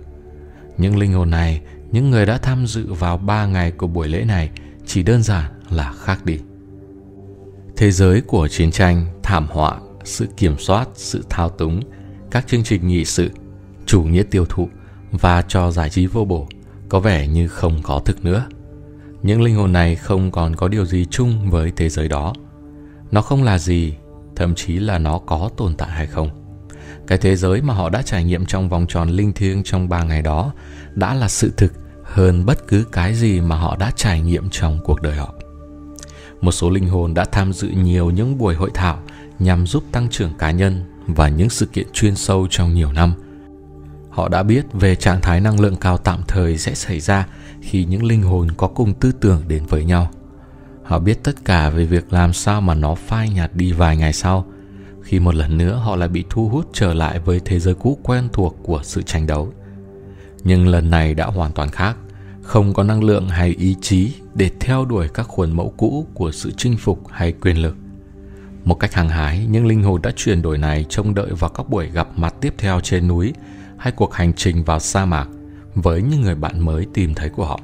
Những 0.78 0.98
linh 0.98 1.14
hồn 1.14 1.30
này, 1.30 1.62
những 1.92 2.10
người 2.10 2.26
đã 2.26 2.38
tham 2.38 2.68
dự 2.68 2.94
vào 2.94 3.18
ba 3.18 3.46
ngày 3.46 3.72
của 3.72 3.88
buổi 3.88 4.08
lễ 4.08 4.26
này 4.26 4.50
chỉ 4.86 5.04
đơn 5.04 5.24
giản 5.24 5.46
là 5.70 5.94
khác 5.98 6.26
đi. 6.26 6.40
Thế 7.78 7.92
giới 7.92 8.22
của 8.22 8.48
chiến 8.48 8.72
tranh, 8.72 9.06
thảm 9.24 9.48
họa, 9.50 9.80
sự 10.04 10.28
kiểm 10.38 10.58
soát, 10.58 10.88
sự 10.94 11.24
thao 11.30 11.50
túng, 11.50 11.82
các 12.32 12.48
chương 12.48 12.64
trình 12.64 12.88
nghị 12.88 13.06
sự, 13.06 13.30
chủ 13.86 14.04
nghĩa 14.04 14.24
tiêu 14.24 14.46
thụ 14.50 14.70
và 15.12 15.42
cho 15.42 15.72
giải 15.72 15.90
trí 15.90 16.06
vô 16.06 16.26
bổ 16.26 16.48
có 16.90 17.00
vẻ 17.00 17.28
như 17.28 17.48
không 17.48 17.82
có 17.84 18.02
thực 18.06 18.26
nữa. 18.26 18.46
Những 19.24 19.42
linh 19.42 19.56
hồn 19.56 19.74
này 19.74 19.96
không 19.96 20.32
còn 20.32 20.56
có 20.56 20.68
điều 20.68 20.86
gì 20.86 21.06
chung 21.12 21.50
với 21.50 21.72
thế 21.76 21.90
giới 21.90 22.08
đó. 22.08 22.34
Nó 23.12 23.22
không 23.22 23.44
là 23.44 23.58
gì, 23.58 23.94
thậm 24.36 24.56
chí 24.56 24.80
là 24.80 24.98
nó 25.00 25.20
có 25.20 25.50
tồn 25.58 25.76
tại 25.76 25.90
hay 25.90 26.08
không. 26.08 26.30
Cái 27.08 27.18
thế 27.18 27.36
giới 27.36 27.62
mà 27.62 27.74
họ 27.74 27.90
đã 27.90 28.02
trải 28.02 28.24
nghiệm 28.24 28.46
trong 28.46 28.70
vòng 28.70 28.86
tròn 28.90 29.10
linh 29.10 29.34
thiêng 29.34 29.64
trong 29.64 29.90
ba 29.90 30.04
ngày 30.04 30.22
đó 30.22 30.54
đã 30.96 31.14
là 31.14 31.28
sự 31.28 31.54
thực 31.58 31.74
hơn 32.04 32.46
bất 32.46 32.68
cứ 32.68 32.86
cái 32.92 33.14
gì 33.14 33.42
mà 33.42 33.56
họ 33.56 33.76
đã 33.76 33.92
trải 33.96 34.22
nghiệm 34.22 34.50
trong 34.50 34.80
cuộc 34.84 35.02
đời 35.02 35.16
họ. 35.16 35.34
Một 36.42 36.52
số 36.52 36.70
linh 36.70 36.88
hồn 36.88 37.14
đã 37.14 37.26
tham 37.26 37.54
dự 37.54 37.68
nhiều 37.68 38.10
những 38.10 38.38
buổi 38.38 38.56
hội 38.56 38.70
thảo 38.74 39.00
nhằm 39.40 39.68
giúp 39.68 39.84
tăng 39.92 40.10
trưởng 40.10 40.34
cá 40.38 40.52
nhân 40.52 40.84
và 41.08 41.30
những 41.30 41.50
sự 41.50 41.66
kiện 41.66 41.88
chuyên 41.94 42.16
sâu 42.16 42.48
trong 42.50 42.74
nhiều 42.74 42.92
năm. 42.92 43.14
Họ 44.10 44.30
đã 44.30 44.44
biết 44.44 44.66
về 44.74 44.96
trạng 44.96 45.22
thái 45.22 45.42
năng 45.42 45.60
lượng 45.60 45.76
cao 45.76 45.98
tạm 45.98 46.22
thời 46.28 46.58
sẽ 46.58 46.76
xảy 46.76 47.00
ra 47.00 47.28
khi 47.62 47.86
những 47.86 48.04
linh 48.04 48.22
hồn 48.22 48.52
có 48.58 48.68
cùng 48.68 48.94
tư 48.94 49.12
tưởng 49.12 49.44
đến 49.48 49.66
với 49.66 49.86
nhau. 49.86 50.12
Họ 50.84 51.00
biết 51.00 51.24
tất 51.24 51.46
cả 51.46 51.70
về 51.70 51.86
việc 51.86 52.14
làm 52.14 52.34
sao 52.34 52.62
mà 52.62 52.74
nó 52.74 52.96
phai 52.96 53.30
nhạt 53.30 53.56
đi 53.56 53.72
vài 53.72 53.98
ngày 53.98 54.14
sau, 54.14 54.46
khi 55.02 55.20
một 55.20 55.36
lần 55.36 55.58
nữa 55.58 55.82
họ 55.84 55.96
lại 55.96 56.10
bị 56.10 56.24
thu 56.30 56.50
hút 56.50 56.70
trở 56.74 56.94
lại 56.94 57.20
với 57.20 57.42
thế 57.46 57.60
giới 57.60 57.74
cũ 57.74 58.00
quen 58.04 58.30
thuộc 58.34 58.56
của 58.64 58.80
sự 58.84 59.02
tranh 59.02 59.28
đấu. 59.28 59.54
Nhưng 60.44 60.68
lần 60.68 60.90
này 60.90 61.14
đã 61.14 61.26
hoàn 61.26 61.52
toàn 61.52 61.70
khác, 61.70 61.98
không 62.42 62.74
có 62.74 62.84
năng 62.84 63.04
lượng 63.04 63.30
hay 63.30 63.56
ý 63.58 63.76
chí 63.82 64.14
để 64.34 64.52
theo 64.60 64.86
đuổi 64.86 65.08
các 65.14 65.24
khuôn 65.24 65.52
mẫu 65.52 65.74
cũ 65.78 66.08
của 66.14 66.32
sự 66.32 66.52
chinh 66.58 66.78
phục 66.78 67.08
hay 67.10 67.32
quyền 67.32 67.58
lực. 67.58 67.76
Một 68.64 68.76
cách 68.76 68.94
hàng 68.94 69.10
hái, 69.10 69.46
những 69.50 69.66
linh 69.66 69.84
hồn 69.84 70.02
đã 70.02 70.12
chuyển 70.16 70.42
đổi 70.42 70.58
này 70.58 70.86
trông 70.90 71.16
đợi 71.16 71.34
vào 71.34 71.50
các 71.50 71.70
buổi 71.70 71.90
gặp 71.90 72.08
mặt 72.16 72.36
tiếp 72.42 72.54
theo 72.58 72.80
trên 72.80 73.08
núi 73.08 73.34
hay 73.78 73.92
cuộc 73.92 74.14
hành 74.14 74.34
trình 74.34 74.64
vào 74.64 74.80
sa 74.80 75.06
mạc 75.06 75.28
với 75.76 76.02
những 76.02 76.22
người 76.22 76.36
bạn 76.36 76.60
mới 76.60 76.88
tìm 76.94 77.14
thấy 77.16 77.30
của 77.30 77.46
họ. 77.46 77.60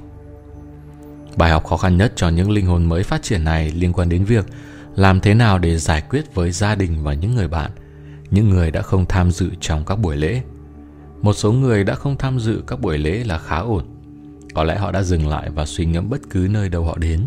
Bài 1.37 1.51
học 1.51 1.65
khó 1.65 1.77
khăn 1.77 1.97
nhất 1.97 2.13
cho 2.15 2.29
những 2.29 2.51
linh 2.51 2.65
hồn 2.65 2.85
mới 2.85 3.03
phát 3.03 3.23
triển 3.23 3.43
này 3.43 3.71
liên 3.71 3.93
quan 3.93 4.09
đến 4.09 4.25
việc 4.25 4.45
làm 4.95 5.19
thế 5.19 5.33
nào 5.33 5.59
để 5.59 5.77
giải 5.77 6.03
quyết 6.09 6.35
với 6.35 6.51
gia 6.51 6.75
đình 6.75 7.03
và 7.03 7.13
những 7.13 7.35
người 7.35 7.47
bạn, 7.47 7.71
những 8.31 8.49
người 8.49 8.71
đã 8.71 8.81
không 8.81 9.05
tham 9.05 9.31
dự 9.31 9.49
trong 9.59 9.85
các 9.85 9.95
buổi 9.95 10.15
lễ. 10.15 10.41
Một 11.21 11.33
số 11.33 11.51
người 11.51 11.83
đã 11.83 11.95
không 11.95 12.17
tham 12.17 12.39
dự 12.39 12.63
các 12.67 12.79
buổi 12.81 12.97
lễ 12.97 13.23
là 13.23 13.37
khá 13.37 13.57
ổn. 13.57 13.85
Có 14.53 14.63
lẽ 14.63 14.77
họ 14.77 14.91
đã 14.91 15.03
dừng 15.03 15.27
lại 15.27 15.49
và 15.49 15.65
suy 15.65 15.85
ngẫm 15.85 16.09
bất 16.09 16.21
cứ 16.29 16.47
nơi 16.51 16.69
đâu 16.69 16.83
họ 16.83 16.97
đến, 16.97 17.25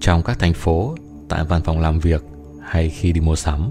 trong 0.00 0.22
các 0.22 0.38
thành 0.38 0.54
phố, 0.54 0.94
tại 1.28 1.44
văn 1.44 1.62
phòng 1.62 1.80
làm 1.80 1.98
việc 1.98 2.22
hay 2.70 2.90
khi 2.90 3.12
đi 3.12 3.20
mua 3.20 3.36
sắm. 3.36 3.70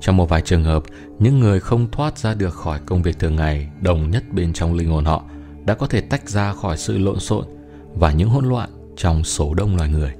Trong 0.00 0.16
một 0.16 0.28
vài 0.28 0.42
trường 0.42 0.64
hợp, 0.64 0.82
những 1.18 1.40
người 1.40 1.60
không 1.60 1.90
thoát 1.90 2.18
ra 2.18 2.34
được 2.34 2.54
khỏi 2.54 2.80
công 2.86 3.02
việc 3.02 3.18
thường 3.18 3.36
ngày 3.36 3.68
đồng 3.80 4.10
nhất 4.10 4.24
bên 4.32 4.52
trong 4.52 4.74
linh 4.74 4.90
hồn 4.90 5.04
họ 5.04 5.22
đã 5.64 5.74
có 5.74 5.86
thể 5.86 6.00
tách 6.00 6.28
ra 6.28 6.52
khỏi 6.52 6.76
sự 6.76 6.98
lộn 6.98 7.20
xộn 7.20 7.44
và 7.94 8.12
những 8.12 8.28
hỗn 8.28 8.48
loạn 8.48 8.70
trong 8.96 9.24
số 9.24 9.54
đông 9.54 9.76
loài 9.76 9.88
người. 9.88 10.12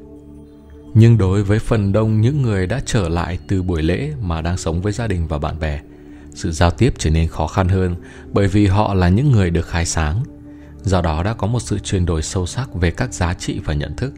Nhưng 0.94 1.18
đối 1.18 1.42
với 1.42 1.58
phần 1.58 1.92
đông 1.92 2.20
những 2.20 2.42
người 2.42 2.66
đã 2.66 2.80
trở 2.86 3.08
lại 3.08 3.38
từ 3.48 3.62
buổi 3.62 3.82
lễ 3.82 4.12
mà 4.20 4.40
đang 4.40 4.56
sống 4.56 4.82
với 4.82 4.92
gia 4.92 5.06
đình 5.06 5.26
và 5.26 5.38
bạn 5.38 5.58
bè, 5.60 5.80
sự 6.34 6.52
giao 6.52 6.70
tiếp 6.70 6.94
trở 6.98 7.10
nên 7.10 7.28
khó 7.28 7.46
khăn 7.46 7.68
hơn 7.68 7.94
bởi 8.32 8.48
vì 8.48 8.66
họ 8.66 8.94
là 8.94 9.08
những 9.08 9.32
người 9.32 9.50
được 9.50 9.66
khai 9.66 9.86
sáng. 9.86 10.22
Do 10.82 11.00
đó 11.00 11.22
đã 11.22 11.34
có 11.34 11.46
một 11.46 11.60
sự 11.60 11.78
chuyển 11.78 12.06
đổi 12.06 12.22
sâu 12.22 12.46
sắc 12.46 12.74
về 12.74 12.90
các 12.90 13.14
giá 13.14 13.34
trị 13.34 13.60
và 13.64 13.74
nhận 13.74 13.96
thức. 13.96 14.12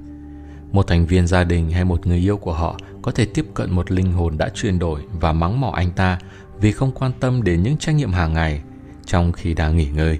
Một 0.73 0.87
thành 0.87 1.07
viên 1.07 1.27
gia 1.27 1.45
đình 1.45 1.71
hay 1.71 1.85
một 1.85 2.07
người 2.07 2.19
yêu 2.19 2.37
của 2.37 2.53
họ 2.53 2.79
có 3.03 3.13
thể 3.13 3.25
tiếp 3.25 3.47
cận 3.55 3.71
một 3.71 3.91
linh 3.91 4.13
hồn 4.13 4.39
đã 4.39 4.49
chuyển 4.55 4.79
đổi 4.79 5.01
và 5.21 5.33
mắng 5.33 5.61
mỏ 5.61 5.71
anh 5.71 5.91
ta 5.91 6.19
vì 6.61 6.73
không 6.73 6.93
quan 6.93 7.13
tâm 7.21 7.43
đến 7.43 7.63
những 7.63 7.77
trách 7.77 7.95
nhiệm 7.95 8.13
hàng 8.13 8.33
ngày 8.33 8.63
trong 9.07 9.33
khi 9.33 9.55
đang 9.55 9.77
nghỉ 9.77 9.89
ngơi. 9.89 10.19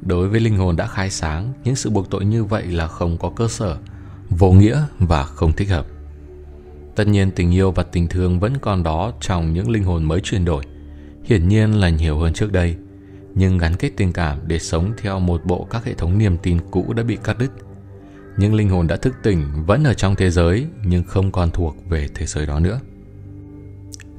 Đối 0.00 0.28
với 0.28 0.40
linh 0.40 0.56
hồn 0.56 0.76
đã 0.76 0.86
khai 0.86 1.10
sáng, 1.10 1.52
những 1.64 1.76
sự 1.76 1.90
buộc 1.90 2.10
tội 2.10 2.24
như 2.24 2.44
vậy 2.44 2.66
là 2.66 2.86
không 2.86 3.18
có 3.18 3.30
cơ 3.36 3.48
sở, 3.48 3.76
vô 4.30 4.52
nghĩa 4.52 4.82
và 4.98 5.24
không 5.24 5.52
thích 5.52 5.68
hợp. 5.68 5.86
Tất 6.94 7.06
nhiên 7.06 7.30
tình 7.30 7.50
yêu 7.50 7.70
và 7.70 7.82
tình 7.82 8.08
thương 8.08 8.40
vẫn 8.40 8.58
còn 8.60 8.82
đó 8.82 9.12
trong 9.20 9.52
những 9.52 9.70
linh 9.70 9.84
hồn 9.84 10.04
mới 10.04 10.20
chuyển 10.20 10.44
đổi, 10.44 10.64
hiển 11.24 11.48
nhiên 11.48 11.80
là 11.80 11.88
nhiều 11.88 12.18
hơn 12.18 12.32
trước 12.32 12.52
đây, 12.52 12.76
nhưng 13.34 13.58
gắn 13.58 13.74
kết 13.76 13.90
tình 13.96 14.12
cảm 14.12 14.38
để 14.46 14.58
sống 14.58 14.92
theo 14.98 15.20
một 15.20 15.44
bộ 15.44 15.66
các 15.70 15.84
hệ 15.84 15.94
thống 15.94 16.18
niềm 16.18 16.36
tin 16.38 16.58
cũ 16.70 16.92
đã 16.96 17.02
bị 17.02 17.18
cắt 17.24 17.38
đứt. 17.38 17.50
Những 18.36 18.54
linh 18.54 18.68
hồn 18.68 18.86
đã 18.86 18.96
thức 18.96 19.14
tỉnh 19.22 19.46
vẫn 19.66 19.84
ở 19.84 19.94
trong 19.94 20.14
thế 20.14 20.30
giới 20.30 20.66
nhưng 20.84 21.04
không 21.04 21.32
còn 21.32 21.50
thuộc 21.50 21.76
về 21.88 22.08
thế 22.14 22.26
giới 22.26 22.46
đó 22.46 22.60
nữa. 22.60 22.80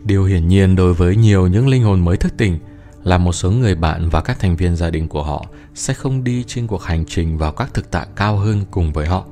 Điều 0.03 0.23
hiển 0.23 0.47
nhiên 0.47 0.75
đối 0.75 0.93
với 0.93 1.15
nhiều 1.15 1.47
những 1.47 1.67
linh 1.67 1.83
hồn 1.83 2.05
mới 2.05 2.17
thức 2.17 2.33
tỉnh 2.37 2.59
là 3.03 3.17
một 3.17 3.33
số 3.33 3.51
người 3.51 3.75
bạn 3.75 4.09
và 4.09 4.21
các 4.21 4.39
thành 4.39 4.55
viên 4.55 4.75
gia 4.75 4.89
đình 4.89 5.07
của 5.07 5.23
họ 5.23 5.45
sẽ 5.73 5.93
không 5.93 6.23
đi 6.23 6.43
trên 6.47 6.67
cuộc 6.67 6.83
hành 6.83 7.05
trình 7.05 7.37
vào 7.37 7.51
các 7.51 7.73
thực 7.73 7.91
tại 7.91 8.07
cao 8.15 8.37
hơn 8.37 8.61
cùng 8.71 8.93
với 8.93 9.07
họ. 9.07 9.25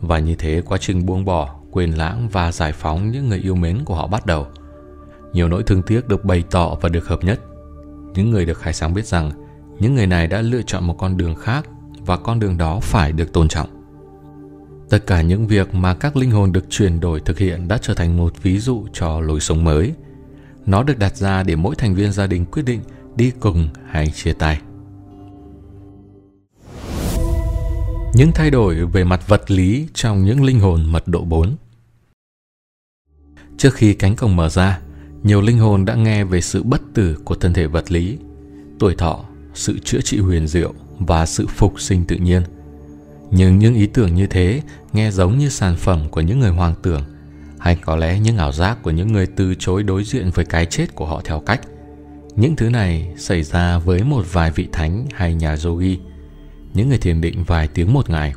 Và 0.00 0.18
như 0.18 0.34
thế 0.34 0.62
quá 0.66 0.78
trình 0.78 1.06
buông 1.06 1.24
bỏ, 1.24 1.54
quên 1.70 1.90
lãng 1.90 2.28
và 2.28 2.52
giải 2.52 2.72
phóng 2.72 3.10
những 3.10 3.28
người 3.28 3.38
yêu 3.38 3.54
mến 3.54 3.84
của 3.84 3.94
họ 3.94 4.06
bắt 4.06 4.26
đầu. 4.26 4.46
Nhiều 5.32 5.48
nỗi 5.48 5.62
thương 5.62 5.82
tiếc 5.82 6.08
được 6.08 6.24
bày 6.24 6.44
tỏ 6.50 6.74
và 6.80 6.88
được 6.88 7.06
hợp 7.06 7.24
nhất. 7.24 7.40
Những 8.14 8.30
người 8.30 8.44
được 8.44 8.58
khai 8.58 8.72
sáng 8.72 8.94
biết 8.94 9.06
rằng 9.06 9.30
những 9.78 9.94
người 9.94 10.06
này 10.06 10.26
đã 10.26 10.42
lựa 10.42 10.62
chọn 10.62 10.86
một 10.86 10.94
con 10.98 11.16
đường 11.16 11.34
khác 11.34 11.66
và 12.06 12.16
con 12.16 12.40
đường 12.40 12.58
đó 12.58 12.80
phải 12.82 13.12
được 13.12 13.32
tôn 13.32 13.48
trọng. 13.48 13.77
Tất 14.90 15.06
cả 15.06 15.22
những 15.22 15.46
việc 15.46 15.74
mà 15.74 15.94
các 15.94 16.16
linh 16.16 16.30
hồn 16.30 16.52
được 16.52 16.64
chuyển 16.70 17.00
đổi 17.00 17.20
thực 17.20 17.38
hiện 17.38 17.68
đã 17.68 17.78
trở 17.82 17.94
thành 17.94 18.16
một 18.16 18.42
ví 18.42 18.58
dụ 18.58 18.86
cho 18.92 19.20
lối 19.20 19.40
sống 19.40 19.64
mới. 19.64 19.92
Nó 20.66 20.82
được 20.82 20.98
đặt 20.98 21.16
ra 21.16 21.42
để 21.42 21.56
mỗi 21.56 21.74
thành 21.76 21.94
viên 21.94 22.12
gia 22.12 22.26
đình 22.26 22.44
quyết 22.44 22.62
định 22.62 22.80
đi 23.16 23.32
cùng 23.40 23.68
hay 23.86 24.06
chia 24.06 24.32
tay. 24.32 24.60
Những 28.14 28.32
thay 28.34 28.50
đổi 28.50 28.86
về 28.86 29.04
mặt 29.04 29.28
vật 29.28 29.50
lý 29.50 29.88
trong 29.94 30.24
những 30.24 30.44
linh 30.44 30.60
hồn 30.60 30.84
mật 30.92 31.08
độ 31.08 31.24
4 31.24 31.56
Trước 33.58 33.74
khi 33.74 33.94
cánh 33.94 34.16
cổng 34.16 34.36
mở 34.36 34.48
ra, 34.48 34.80
nhiều 35.22 35.40
linh 35.40 35.58
hồn 35.58 35.84
đã 35.84 35.94
nghe 35.94 36.24
về 36.24 36.40
sự 36.40 36.62
bất 36.62 36.80
tử 36.94 37.18
của 37.24 37.34
thân 37.34 37.52
thể 37.52 37.66
vật 37.66 37.92
lý, 37.92 38.18
tuổi 38.78 38.94
thọ, 38.94 39.24
sự 39.54 39.78
chữa 39.78 40.00
trị 40.00 40.18
huyền 40.18 40.46
diệu 40.46 40.74
và 40.98 41.26
sự 41.26 41.46
phục 41.46 41.80
sinh 41.80 42.04
tự 42.04 42.16
nhiên. 42.16 42.42
Nhưng 43.30 43.58
những 43.58 43.74
ý 43.74 43.86
tưởng 43.86 44.14
như 44.14 44.26
thế 44.26 44.62
nghe 44.92 45.10
giống 45.10 45.38
như 45.38 45.48
sản 45.48 45.76
phẩm 45.76 46.08
của 46.10 46.20
những 46.20 46.40
người 46.40 46.50
hoang 46.50 46.74
tưởng, 46.82 47.02
hay 47.58 47.76
có 47.76 47.96
lẽ 47.96 48.20
những 48.20 48.36
ảo 48.36 48.52
giác 48.52 48.82
của 48.82 48.90
những 48.90 49.12
người 49.12 49.26
từ 49.26 49.54
chối 49.58 49.82
đối 49.82 50.04
diện 50.04 50.30
với 50.34 50.44
cái 50.44 50.66
chết 50.66 50.94
của 50.94 51.06
họ 51.06 51.20
theo 51.24 51.40
cách. 51.40 51.60
Những 52.36 52.56
thứ 52.56 52.70
này 52.70 53.14
xảy 53.16 53.42
ra 53.42 53.78
với 53.78 54.04
một 54.04 54.24
vài 54.32 54.50
vị 54.50 54.68
thánh 54.72 55.06
hay 55.14 55.34
nhà 55.34 55.56
yogi, 55.64 55.98
những 56.74 56.88
người 56.88 56.98
thiền 56.98 57.20
định 57.20 57.44
vài 57.44 57.68
tiếng 57.68 57.92
một 57.92 58.10
ngày, 58.10 58.34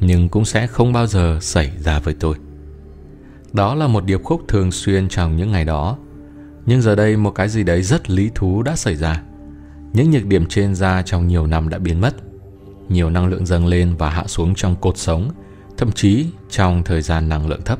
nhưng 0.00 0.28
cũng 0.28 0.44
sẽ 0.44 0.66
không 0.66 0.92
bao 0.92 1.06
giờ 1.06 1.38
xảy 1.40 1.70
ra 1.78 1.98
với 1.98 2.14
tôi. 2.14 2.36
Đó 3.52 3.74
là 3.74 3.86
một 3.86 4.04
điệp 4.04 4.22
khúc 4.24 4.42
thường 4.48 4.72
xuyên 4.72 5.08
trong 5.08 5.36
những 5.36 5.52
ngày 5.52 5.64
đó. 5.64 5.98
Nhưng 6.66 6.82
giờ 6.82 6.94
đây 6.94 7.16
một 7.16 7.30
cái 7.30 7.48
gì 7.48 7.64
đấy 7.64 7.82
rất 7.82 8.10
lý 8.10 8.30
thú 8.34 8.62
đã 8.62 8.76
xảy 8.76 8.96
ra. 8.96 9.22
Những 9.92 10.10
nhược 10.10 10.26
điểm 10.26 10.46
trên 10.46 10.74
da 10.74 11.02
trong 11.02 11.28
nhiều 11.28 11.46
năm 11.46 11.68
đã 11.68 11.78
biến 11.78 12.00
mất. 12.00 12.14
Nhiều 12.88 13.10
năng 13.10 13.26
lượng 13.26 13.46
dâng 13.46 13.66
lên 13.66 13.94
và 13.98 14.10
hạ 14.10 14.24
xuống 14.26 14.54
trong 14.54 14.76
cột 14.76 14.98
sống, 14.98 15.30
thậm 15.76 15.92
chí 15.92 16.26
trong 16.50 16.82
thời 16.84 17.02
gian 17.02 17.28
năng 17.28 17.48
lượng 17.48 17.62
thấp. 17.64 17.78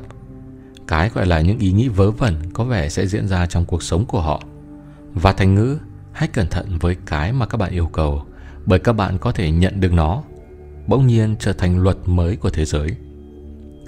Cái 0.87 1.09
gọi 1.13 1.25
là 1.25 1.41
những 1.41 1.59
ý 1.59 1.71
nghĩ 1.71 1.87
vớ 1.87 2.11
vẩn 2.11 2.35
có 2.53 2.63
vẻ 2.63 2.89
sẽ 2.89 3.07
diễn 3.07 3.27
ra 3.27 3.45
trong 3.45 3.65
cuộc 3.65 3.83
sống 3.83 4.05
của 4.05 4.21
họ. 4.21 4.43
Và 5.13 5.33
thành 5.33 5.55
ngữ, 5.55 5.77
hãy 6.11 6.27
cẩn 6.27 6.47
thận 6.47 6.77
với 6.79 6.95
cái 7.05 7.33
mà 7.33 7.45
các 7.45 7.57
bạn 7.57 7.71
yêu 7.71 7.87
cầu, 7.87 8.23
bởi 8.65 8.79
các 8.79 8.93
bạn 8.93 9.17
có 9.17 9.31
thể 9.31 9.51
nhận 9.51 9.79
được 9.79 9.93
nó. 9.93 10.23
Bỗng 10.87 11.07
nhiên 11.07 11.35
trở 11.39 11.53
thành 11.53 11.83
luật 11.83 11.97
mới 12.05 12.35
của 12.35 12.49
thế 12.49 12.65
giới. 12.65 12.89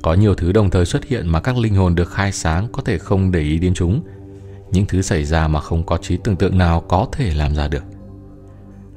Có 0.02 0.14
nhiều 0.14 0.36
thứ 0.36 0.52
đồng 0.52 0.70
thời 0.70 0.86
xuất 0.86 1.06
hiện 1.06 1.28
mà 1.28 1.40
các 1.40 1.58
linh 1.58 1.76
hồn 1.76 1.96
được 1.96 2.12
khai 2.12 2.32
sáng 2.32 2.68
có 2.72 2.82
thể 2.82 2.98
không 2.98 3.32
để 3.32 3.40
ý 3.40 3.58
đến 3.58 3.74
chúng. 3.74 4.04
Những 4.72 4.86
thứ 4.86 5.02
xảy 5.02 5.24
ra 5.26 5.48
mà 5.48 5.60
không 5.60 5.86
có 5.86 5.98
trí 5.98 6.18
tưởng 6.18 6.36
tượng 6.36 6.58
nào 6.58 6.82
có 6.82 7.08
thể 7.12 7.34
làm 7.34 7.56
ra 7.56 7.68
được. 7.68 7.84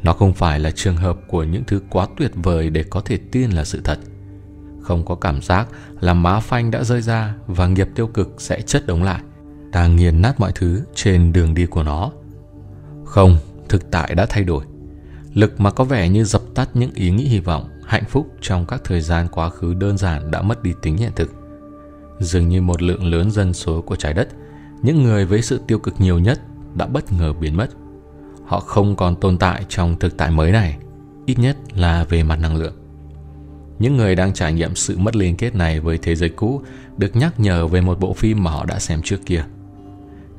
Nó 0.09 0.15
không 0.15 0.33
phải 0.33 0.61
là 0.61 0.71
trường 0.71 0.97
hợp 0.97 1.19
của 1.27 1.43
những 1.45 1.65
thứ 1.67 1.81
quá 1.91 2.07
tuyệt 2.17 2.33
vời 2.35 2.71
để 2.71 2.85
có 2.91 3.01
thể 3.01 3.19
tin 3.33 3.51
là 3.51 3.65
sự 3.65 3.81
thật. 3.85 3.99
Không 4.81 5.05
có 5.05 5.15
cảm 5.15 5.43
giác 5.43 5.69
là 6.01 6.15
má 6.15 6.41
phanh 6.41 6.71
đã 6.71 6.85
rơi 6.85 7.03
ra 7.03 7.35
và 7.47 7.67
nghiệp 7.67 7.89
tiêu 7.95 8.07
cực 8.07 8.35
sẽ 8.39 8.61
chất 8.61 8.87
đống 8.87 9.03
lại, 9.03 9.21
đang 9.73 9.97
nghiền 9.97 10.23
nát 10.23 10.41
mọi 10.41 10.53
thứ 10.55 10.83
trên 10.95 11.33
đường 11.33 11.55
đi 11.55 11.67
của 11.67 11.83
nó. 11.83 12.13
Không, 13.05 13.39
thực 13.69 13.91
tại 13.91 14.15
đã 14.15 14.27
thay 14.27 14.45
đổi. 14.45 14.65
Lực 15.35 15.61
mà 15.61 15.71
có 15.71 15.85
vẻ 15.85 16.09
như 16.09 16.25
dập 16.25 16.43
tắt 16.55 16.69
những 16.75 16.91
ý 16.95 17.11
nghĩ 17.11 17.25
hy 17.25 17.41
vọng 17.41 17.69
hạnh 17.85 18.05
phúc 18.09 18.27
trong 18.41 18.67
các 18.67 18.81
thời 18.85 19.01
gian 19.01 19.29
quá 19.29 19.51
khứ 19.51 19.75
đơn 19.75 19.99
giản 19.99 20.31
đã 20.31 20.43
mất 20.43 20.63
đi 20.63 20.73
tính 20.83 20.97
hiện 20.97 21.13
thực. 21.17 21.33
Dường 22.21 22.49
như 22.49 22.63
một 22.63 22.83
lượng 22.83 23.05
lớn 23.05 23.31
dân 23.31 23.55
số 23.55 23.83
của 23.83 23.97
trái 23.97 24.15
đất, 24.15 24.29
những 24.83 25.03
người 25.03 25.25
với 25.27 25.43
sự 25.43 25.61
tiêu 25.67 25.79
cực 25.79 26.01
nhiều 26.01 26.19
nhất 26.19 26.41
đã 26.75 26.87
bất 26.87 27.13
ngờ 27.13 27.33
biến 27.33 27.57
mất. 27.57 27.69
Họ 28.49 28.61
không 28.61 28.97
còn 28.97 29.17
tồn 29.17 29.39
tại 29.39 29.65
trong 29.69 29.99
thực 29.99 30.17
tại 30.17 30.31
mới 30.31 30.53
này, 30.53 30.77
ít 31.27 31.39
nhất 31.39 31.57
là 31.75 32.05
về 32.05 32.23
mặt 32.23 32.37
năng 32.37 32.57
lượng. 32.57 32.75
Những 33.79 33.97
người 33.97 34.15
đang 34.15 34.33
trải 34.33 34.53
nghiệm 34.53 34.75
sự 34.75 34.99
mất 34.99 35.17
liên 35.17 35.37
kết 35.37 35.55
này 35.55 35.81
với 35.81 35.99
thế 35.99 36.15
giới 36.15 36.29
cũ 36.29 36.63
được 36.97 37.17
nhắc 37.17 37.41
nhở 37.41 37.67
về 37.67 37.81
một 37.81 38.01
bộ 38.01 38.13
phim 38.13 38.45
mà 38.45 38.51
họ 38.51 38.65
đã 38.65 38.79
xem 38.79 39.01
trước 39.05 39.19
kia. 39.27 39.45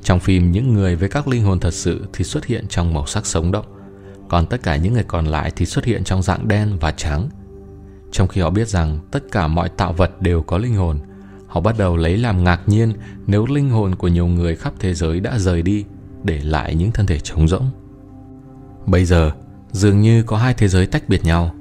Trong 0.02 0.20
phim, 0.20 0.52
những 0.52 0.74
người 0.74 0.96
với 0.96 1.08
các 1.08 1.28
linh 1.28 1.44
hồn 1.44 1.60
thật 1.60 1.74
sự 1.74 2.08
thì 2.12 2.24
xuất 2.24 2.44
hiện 2.44 2.66
trong 2.68 2.94
màu 2.94 3.06
sắc 3.06 3.26
sống 3.26 3.52
động, 3.52 3.66
còn 4.28 4.46
tất 4.46 4.62
cả 4.62 4.76
những 4.76 4.92
người 4.92 5.04
còn 5.06 5.26
lại 5.26 5.52
thì 5.56 5.66
xuất 5.66 5.84
hiện 5.84 6.04
trong 6.04 6.22
dạng 6.22 6.48
đen 6.48 6.76
và 6.80 6.90
trắng– 6.90 7.28
trong 8.12 8.28
khi 8.28 8.40
họ 8.40 8.50
biết 8.50 8.68
rằng 8.68 8.98
tất 9.10 9.24
cả 9.32 9.46
mọi 9.46 9.68
tạo 9.68 9.92
vật 9.92 10.22
đều 10.22 10.42
có 10.42 10.58
linh 10.58 10.74
hồn, 10.74 10.98
họ 11.46 11.60
bắt 11.60 11.78
đầu 11.78 11.96
lấy 11.96 12.18
làm 12.18 12.44
ngạc 12.44 12.60
nhiên 12.66 12.92
nếu 13.26 13.46
linh 13.46 13.70
hồn 13.70 13.94
của 13.94 14.08
nhiều 14.08 14.26
người 14.26 14.56
khắp 14.56 14.72
thế 14.78 14.94
giới 14.94 15.20
đã 15.20 15.38
rời 15.38 15.62
đi, 15.62 15.84
để 16.24 16.40
lại 16.40 16.74
những 16.74 16.92
thân 16.92 17.06
thể 17.06 17.18
trống 17.18 17.48
rỗng. 17.48 17.70
Bây 18.86 19.04
giờ, 19.04 19.32
dường 19.72 20.00
như 20.00 20.22
có 20.22 20.36
hai 20.36 20.54
thế 20.54 20.68
giới 20.68 20.86
tách 20.86 21.08
biệt 21.08 21.24
nhau. 21.24 21.54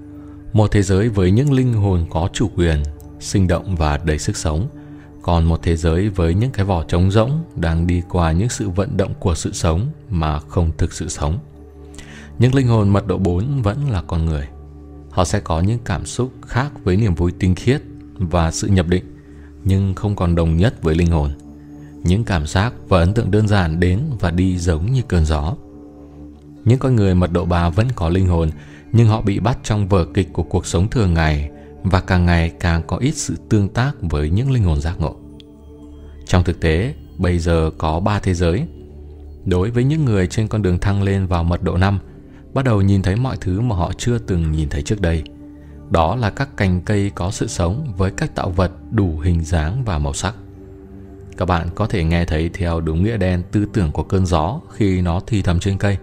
Một 0.53 0.71
thế 0.71 0.81
giới 0.81 1.09
với 1.09 1.31
những 1.31 1.53
linh 1.53 1.73
hồn 1.73 2.05
có 2.09 2.29
chủ 2.33 2.49
quyền, 2.55 2.83
sinh 3.19 3.47
động 3.47 3.75
và 3.75 3.97
đầy 3.97 4.19
sức 4.19 4.37
sống, 4.37 4.67
còn 5.21 5.45
một 5.45 5.59
thế 5.63 5.75
giới 5.75 6.09
với 6.09 6.33
những 6.33 6.51
cái 6.51 6.65
vỏ 6.65 6.83
trống 6.83 7.11
rỗng 7.11 7.43
đang 7.55 7.87
đi 7.87 8.01
qua 8.09 8.31
những 8.31 8.49
sự 8.49 8.69
vận 8.69 8.97
động 8.97 9.13
của 9.19 9.35
sự 9.35 9.53
sống 9.53 9.87
mà 10.09 10.39
không 10.39 10.71
thực 10.77 10.93
sự 10.93 11.09
sống. 11.09 11.39
Những 12.39 12.55
linh 12.55 12.67
hồn 12.67 12.89
mật 12.89 13.07
độ 13.07 13.17
4 13.17 13.61
vẫn 13.61 13.89
là 13.89 14.01
con 14.01 14.25
người 14.25 14.47
họ 15.19 15.25
sẽ 15.25 15.39
có 15.39 15.61
những 15.61 15.79
cảm 15.85 16.05
xúc 16.05 16.31
khác 16.47 16.71
với 16.83 16.97
niềm 16.97 17.15
vui 17.15 17.31
tinh 17.39 17.55
khiết 17.55 17.81
và 18.13 18.51
sự 18.51 18.67
nhập 18.67 18.87
định 18.87 19.03
nhưng 19.63 19.93
không 19.93 20.15
còn 20.15 20.35
đồng 20.35 20.57
nhất 20.57 20.83
với 20.83 20.95
linh 20.95 21.11
hồn 21.11 21.31
những 22.03 22.23
cảm 22.23 22.47
giác 22.47 22.73
và 22.87 22.99
ấn 22.99 23.13
tượng 23.13 23.31
đơn 23.31 23.47
giản 23.47 23.79
đến 23.79 23.99
và 24.19 24.31
đi 24.31 24.57
giống 24.57 24.91
như 24.91 25.01
cơn 25.07 25.25
gió 25.25 25.55
những 26.69 26.79
con 26.79 26.95
người 26.95 27.15
mật 27.15 27.31
độ 27.31 27.45
ba 27.45 27.69
vẫn 27.69 27.87
có 27.95 28.09
linh 28.09 28.27
hồn, 28.27 28.49
nhưng 28.91 29.07
họ 29.07 29.21
bị 29.21 29.39
bắt 29.39 29.57
trong 29.63 29.87
vở 29.87 30.05
kịch 30.13 30.33
của 30.33 30.43
cuộc 30.43 30.65
sống 30.65 30.89
thường 30.89 31.13
ngày 31.13 31.49
và 31.83 32.01
càng 32.01 32.25
ngày 32.25 32.51
càng 32.59 32.81
có 32.87 32.97
ít 32.97 33.15
sự 33.15 33.35
tương 33.49 33.69
tác 33.69 33.91
với 34.01 34.29
những 34.29 34.51
linh 34.51 34.63
hồn 34.63 34.81
giác 34.81 34.99
ngộ 34.99 35.15
trong 36.29 36.43
thực 36.43 36.59
tế, 36.59 36.93
bây 37.17 37.39
giờ 37.39 37.71
có 37.77 37.99
ba 37.99 38.19
thế 38.19 38.33
giới 38.33 38.67
đối 39.45 39.71
với 39.71 39.83
những 39.83 40.05
người 40.05 40.27
trên 40.27 40.47
con 40.47 40.61
đường 40.61 40.79
thăng 40.79 41.03
lên 41.03 41.25
vào 41.25 41.43
mật 41.43 41.63
độ 41.63 41.77
5 41.77 41.99
bắt 42.53 42.65
đầu 42.65 42.81
nhìn 42.81 43.01
thấy 43.01 43.15
mọi 43.15 43.37
thứ 43.41 43.61
mà 43.61 43.75
họ 43.75 43.91
chưa 43.97 44.17
từng 44.17 44.51
nhìn 44.51 44.69
thấy 44.69 44.81
trước 44.81 45.01
đây. 45.01 45.23
Đó 45.89 46.15
là 46.15 46.29
các 46.29 46.57
cành 46.57 46.81
cây 46.81 47.11
có 47.15 47.31
sự 47.31 47.47
sống 47.47 47.93
với 47.97 48.11
các 48.11 48.35
tạo 48.35 48.49
vật 48.49 48.71
đủ 48.91 49.19
hình 49.19 49.43
dáng 49.43 49.83
và 49.85 49.97
màu 49.97 50.13
sắc. 50.13 50.35
Các 51.37 51.45
bạn 51.45 51.69
có 51.75 51.87
thể 51.87 52.03
nghe 52.03 52.25
thấy 52.25 52.49
theo 52.53 52.81
đúng 52.81 53.03
nghĩa 53.03 53.17
đen 53.17 53.43
tư 53.51 53.65
tưởng 53.73 53.91
của 53.91 54.03
cơn 54.03 54.25
gió 54.25 54.61
khi 54.71 55.01
nó 55.01 55.19
thì 55.27 55.41
thầm 55.41 55.59
trên 55.59 55.77
cây. 55.77 55.97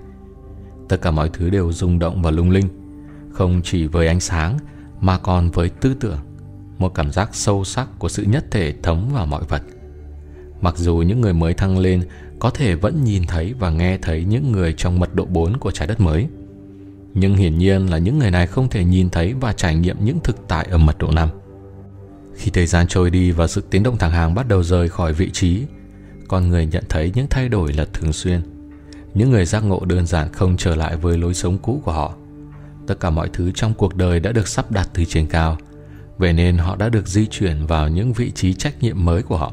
Tất 0.88 1.02
cả 1.02 1.10
mọi 1.10 1.30
thứ 1.32 1.50
đều 1.50 1.72
rung 1.72 1.98
động 1.98 2.22
và 2.22 2.30
lung 2.30 2.50
linh, 2.50 2.68
không 3.32 3.60
chỉ 3.64 3.86
với 3.86 4.06
ánh 4.06 4.20
sáng 4.20 4.58
mà 5.00 5.18
còn 5.18 5.50
với 5.50 5.68
tư 5.68 5.94
tưởng, 6.00 6.18
một 6.78 6.94
cảm 6.94 7.12
giác 7.12 7.30
sâu 7.32 7.64
sắc 7.64 7.88
của 7.98 8.08
sự 8.08 8.22
nhất 8.22 8.44
thể 8.50 8.74
thấm 8.82 9.08
vào 9.12 9.26
mọi 9.26 9.44
vật. 9.48 9.62
Mặc 10.60 10.78
dù 10.78 10.96
những 10.96 11.20
người 11.20 11.34
mới 11.34 11.54
thăng 11.54 11.78
lên 11.78 12.02
có 12.38 12.50
thể 12.50 12.74
vẫn 12.74 13.04
nhìn 13.04 13.26
thấy 13.26 13.54
và 13.58 13.70
nghe 13.70 13.98
thấy 13.98 14.24
những 14.24 14.52
người 14.52 14.74
trong 14.76 14.98
mật 14.98 15.14
độ 15.14 15.24
4 15.24 15.56
của 15.56 15.70
trái 15.70 15.88
đất 15.88 16.00
mới. 16.00 16.26
Nhưng 17.14 17.36
hiển 17.36 17.58
nhiên 17.58 17.86
là 17.86 17.98
những 17.98 18.18
người 18.18 18.30
này 18.30 18.46
không 18.46 18.68
thể 18.68 18.84
nhìn 18.84 19.10
thấy 19.10 19.34
và 19.40 19.52
trải 19.52 19.74
nghiệm 19.74 19.96
những 20.04 20.18
thực 20.24 20.48
tại 20.48 20.68
ở 20.70 20.78
mật 20.78 20.98
độ 20.98 21.10
5. 21.10 21.28
Khi 22.34 22.50
thời 22.50 22.66
gian 22.66 22.86
trôi 22.88 23.10
đi 23.10 23.30
và 23.30 23.46
sự 23.46 23.62
tiến 23.70 23.82
động 23.82 23.96
thẳng 23.98 24.10
hàng 24.10 24.34
bắt 24.34 24.48
đầu 24.48 24.62
rời 24.62 24.88
khỏi 24.88 25.12
vị 25.12 25.30
trí, 25.30 25.62
con 26.28 26.48
người 26.48 26.66
nhận 26.66 26.84
thấy 26.88 27.12
những 27.14 27.26
thay 27.30 27.48
đổi 27.48 27.72
là 27.72 27.84
thường 27.92 28.12
xuyên. 28.12 28.40
Những 29.16 29.30
người 29.30 29.44
giác 29.44 29.64
ngộ 29.64 29.84
đơn 29.84 30.06
giản 30.06 30.32
không 30.32 30.56
trở 30.56 30.74
lại 30.74 30.96
với 30.96 31.18
lối 31.18 31.34
sống 31.34 31.58
cũ 31.58 31.80
của 31.84 31.92
họ. 31.92 32.14
Tất 32.86 33.00
cả 33.00 33.10
mọi 33.10 33.30
thứ 33.32 33.50
trong 33.54 33.74
cuộc 33.74 33.94
đời 33.94 34.20
đã 34.20 34.32
được 34.32 34.48
sắp 34.48 34.70
đặt 34.70 34.88
từ 34.94 35.04
trên 35.04 35.26
cao, 35.26 35.58
vậy 36.18 36.32
nên 36.32 36.58
họ 36.58 36.76
đã 36.76 36.88
được 36.88 37.08
di 37.08 37.26
chuyển 37.26 37.66
vào 37.66 37.88
những 37.88 38.12
vị 38.12 38.30
trí 38.30 38.54
trách 38.54 38.82
nhiệm 38.82 39.04
mới 39.04 39.22
của 39.22 39.36
họ. 39.36 39.52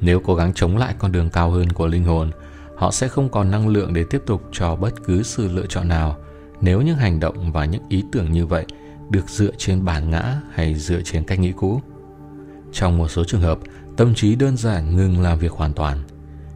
Nếu 0.00 0.20
cố 0.20 0.34
gắng 0.34 0.52
chống 0.54 0.76
lại 0.76 0.94
con 0.98 1.12
đường 1.12 1.30
cao 1.30 1.50
hơn 1.50 1.72
của 1.72 1.86
linh 1.86 2.04
hồn, 2.04 2.30
họ 2.76 2.90
sẽ 2.90 3.08
không 3.08 3.28
còn 3.28 3.50
năng 3.50 3.68
lượng 3.68 3.94
để 3.94 4.04
tiếp 4.10 4.22
tục 4.26 4.42
cho 4.52 4.76
bất 4.76 5.04
cứ 5.04 5.22
sự 5.22 5.48
lựa 5.48 5.66
chọn 5.66 5.88
nào 5.88 6.16
nếu 6.60 6.82
những 6.82 6.96
hành 6.96 7.20
động 7.20 7.52
và 7.52 7.64
những 7.64 7.82
ý 7.88 8.04
tưởng 8.12 8.32
như 8.32 8.46
vậy 8.46 8.66
được 9.10 9.28
dựa 9.28 9.50
trên 9.58 9.84
bản 9.84 10.10
ngã 10.10 10.40
hay 10.52 10.74
dựa 10.74 11.02
trên 11.04 11.24
cách 11.24 11.40
nghĩ 11.40 11.52
cũ. 11.56 11.80
Trong 12.72 12.98
một 12.98 13.08
số 13.08 13.24
trường 13.24 13.40
hợp, 13.40 13.58
tâm 13.96 14.14
trí 14.14 14.34
đơn 14.36 14.56
giản 14.56 14.96
ngừng 14.96 15.20
làm 15.20 15.38
việc 15.38 15.52
hoàn 15.52 15.72
toàn, 15.72 15.98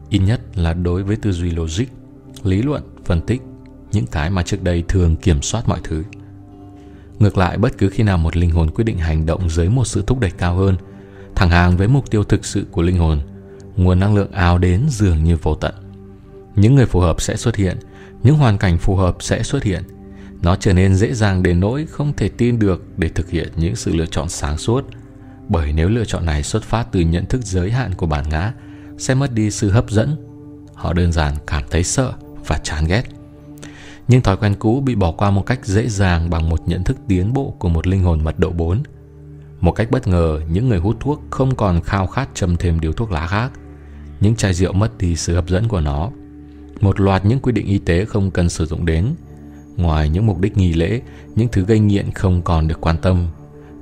ít 0.09 0.19
nhất 0.19 0.41
là 0.55 0.73
đối 0.73 1.03
với 1.03 1.15
tư 1.15 1.31
duy 1.31 1.49
logic, 1.49 1.85
lý 2.45 2.61
luận, 2.61 2.83
phân 3.05 3.21
tích, 3.21 3.41
những 3.91 4.05
cái 4.07 4.29
mà 4.29 4.43
trước 4.43 4.63
đây 4.63 4.83
thường 4.87 5.15
kiểm 5.15 5.41
soát 5.41 5.67
mọi 5.67 5.79
thứ. 5.83 6.03
Ngược 7.19 7.37
lại, 7.37 7.57
bất 7.57 7.77
cứ 7.77 7.89
khi 7.89 8.03
nào 8.03 8.17
một 8.17 8.37
linh 8.37 8.51
hồn 8.51 8.69
quyết 8.71 8.83
định 8.83 8.97
hành 8.97 9.25
động 9.25 9.49
dưới 9.49 9.69
một 9.69 9.85
sự 9.85 10.03
thúc 10.07 10.19
đẩy 10.19 10.31
cao 10.31 10.55
hơn, 10.55 10.75
thẳng 11.35 11.49
hàng 11.49 11.77
với 11.77 11.87
mục 11.87 12.09
tiêu 12.09 12.23
thực 12.23 12.45
sự 12.45 12.65
của 12.71 12.81
linh 12.81 12.97
hồn, 12.97 13.19
nguồn 13.75 13.99
năng 13.99 14.15
lượng 14.15 14.31
ào 14.31 14.57
đến 14.57 14.85
dường 14.89 15.23
như 15.23 15.37
vô 15.41 15.55
tận. 15.55 15.73
Những 16.55 16.75
người 16.75 16.85
phù 16.85 16.99
hợp 16.99 17.21
sẽ 17.21 17.35
xuất 17.35 17.55
hiện, 17.55 17.77
những 18.23 18.35
hoàn 18.35 18.57
cảnh 18.57 18.77
phù 18.77 18.95
hợp 18.95 19.17
sẽ 19.19 19.43
xuất 19.43 19.63
hiện. 19.63 19.83
Nó 20.41 20.55
trở 20.55 20.73
nên 20.73 20.95
dễ 20.95 21.13
dàng 21.13 21.43
đến 21.43 21.59
nỗi 21.59 21.85
không 21.85 22.13
thể 22.13 22.29
tin 22.29 22.59
được 22.59 22.83
để 22.97 23.09
thực 23.09 23.29
hiện 23.29 23.49
những 23.55 23.75
sự 23.75 23.95
lựa 23.95 24.05
chọn 24.05 24.29
sáng 24.29 24.57
suốt. 24.57 24.85
bởi 25.49 25.73
nếu 25.73 25.89
lựa 25.89 26.05
chọn 26.05 26.25
này 26.25 26.43
xuất 26.43 26.63
phát 26.63 26.87
từ 26.91 26.99
nhận 26.99 27.25
thức 27.25 27.41
giới 27.45 27.71
hạn 27.71 27.93
của 27.93 28.05
bản 28.05 28.29
ngã 28.29 28.53
sẽ 28.97 29.15
mất 29.15 29.33
đi 29.33 29.51
sự 29.51 29.69
hấp 29.69 29.89
dẫn 29.89 30.15
họ 30.75 30.93
đơn 30.93 31.11
giản 31.11 31.35
cảm 31.47 31.63
thấy 31.69 31.83
sợ 31.83 32.13
và 32.47 32.57
chán 32.57 32.85
ghét 32.87 33.03
nhưng 34.07 34.21
thói 34.21 34.37
quen 34.37 34.55
cũ 34.59 34.81
bị 34.85 34.95
bỏ 34.95 35.11
qua 35.11 35.31
một 35.31 35.45
cách 35.45 35.65
dễ 35.65 35.87
dàng 35.87 36.29
bằng 36.29 36.49
một 36.49 36.67
nhận 36.67 36.83
thức 36.83 36.97
tiến 37.07 37.33
bộ 37.33 37.55
của 37.59 37.69
một 37.69 37.87
linh 37.87 38.03
hồn 38.03 38.23
mật 38.23 38.39
độ 38.39 38.49
4. 38.49 38.83
Một 39.59 39.71
cách 39.71 39.91
bất 39.91 40.07
ngờ, 40.07 40.41
những 40.51 40.69
người 40.69 40.79
hút 40.79 40.97
thuốc 40.99 41.21
không 41.29 41.55
còn 41.55 41.81
khao 41.81 42.07
khát 42.07 42.29
châm 42.33 42.57
thêm 42.57 42.79
điếu 42.79 42.91
thuốc 42.91 43.11
lá 43.11 43.27
khác. 43.27 43.51
Những 44.19 44.35
chai 44.35 44.53
rượu 44.53 44.73
mất 44.73 44.97
đi 44.97 45.15
sự 45.15 45.35
hấp 45.35 45.49
dẫn 45.49 45.67
của 45.67 45.81
nó. 45.81 46.11
Một 46.81 46.99
loạt 46.99 47.25
những 47.25 47.39
quy 47.39 47.51
định 47.51 47.65
y 47.65 47.77
tế 47.77 48.05
không 48.05 48.31
cần 48.31 48.49
sử 48.49 48.65
dụng 48.65 48.85
đến. 48.85 49.05
Ngoài 49.77 50.09
những 50.09 50.25
mục 50.25 50.39
đích 50.39 50.57
nghi 50.57 50.73
lễ, 50.73 51.01
những 51.35 51.47
thứ 51.51 51.65
gây 51.65 51.79
nghiện 51.79 52.11
không 52.11 52.41
còn 52.41 52.67
được 52.67 52.81
quan 52.81 52.97
tâm. 52.97 53.27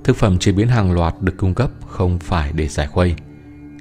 Thực 0.03 0.15
phẩm 0.15 0.37
chế 0.37 0.51
biến 0.51 0.67
hàng 0.67 0.91
loạt 0.91 1.15
được 1.21 1.33
cung 1.37 1.53
cấp 1.53 1.71
không 1.87 2.19
phải 2.19 2.51
để 2.55 2.67
giải 2.67 2.87
khuây. 2.87 3.15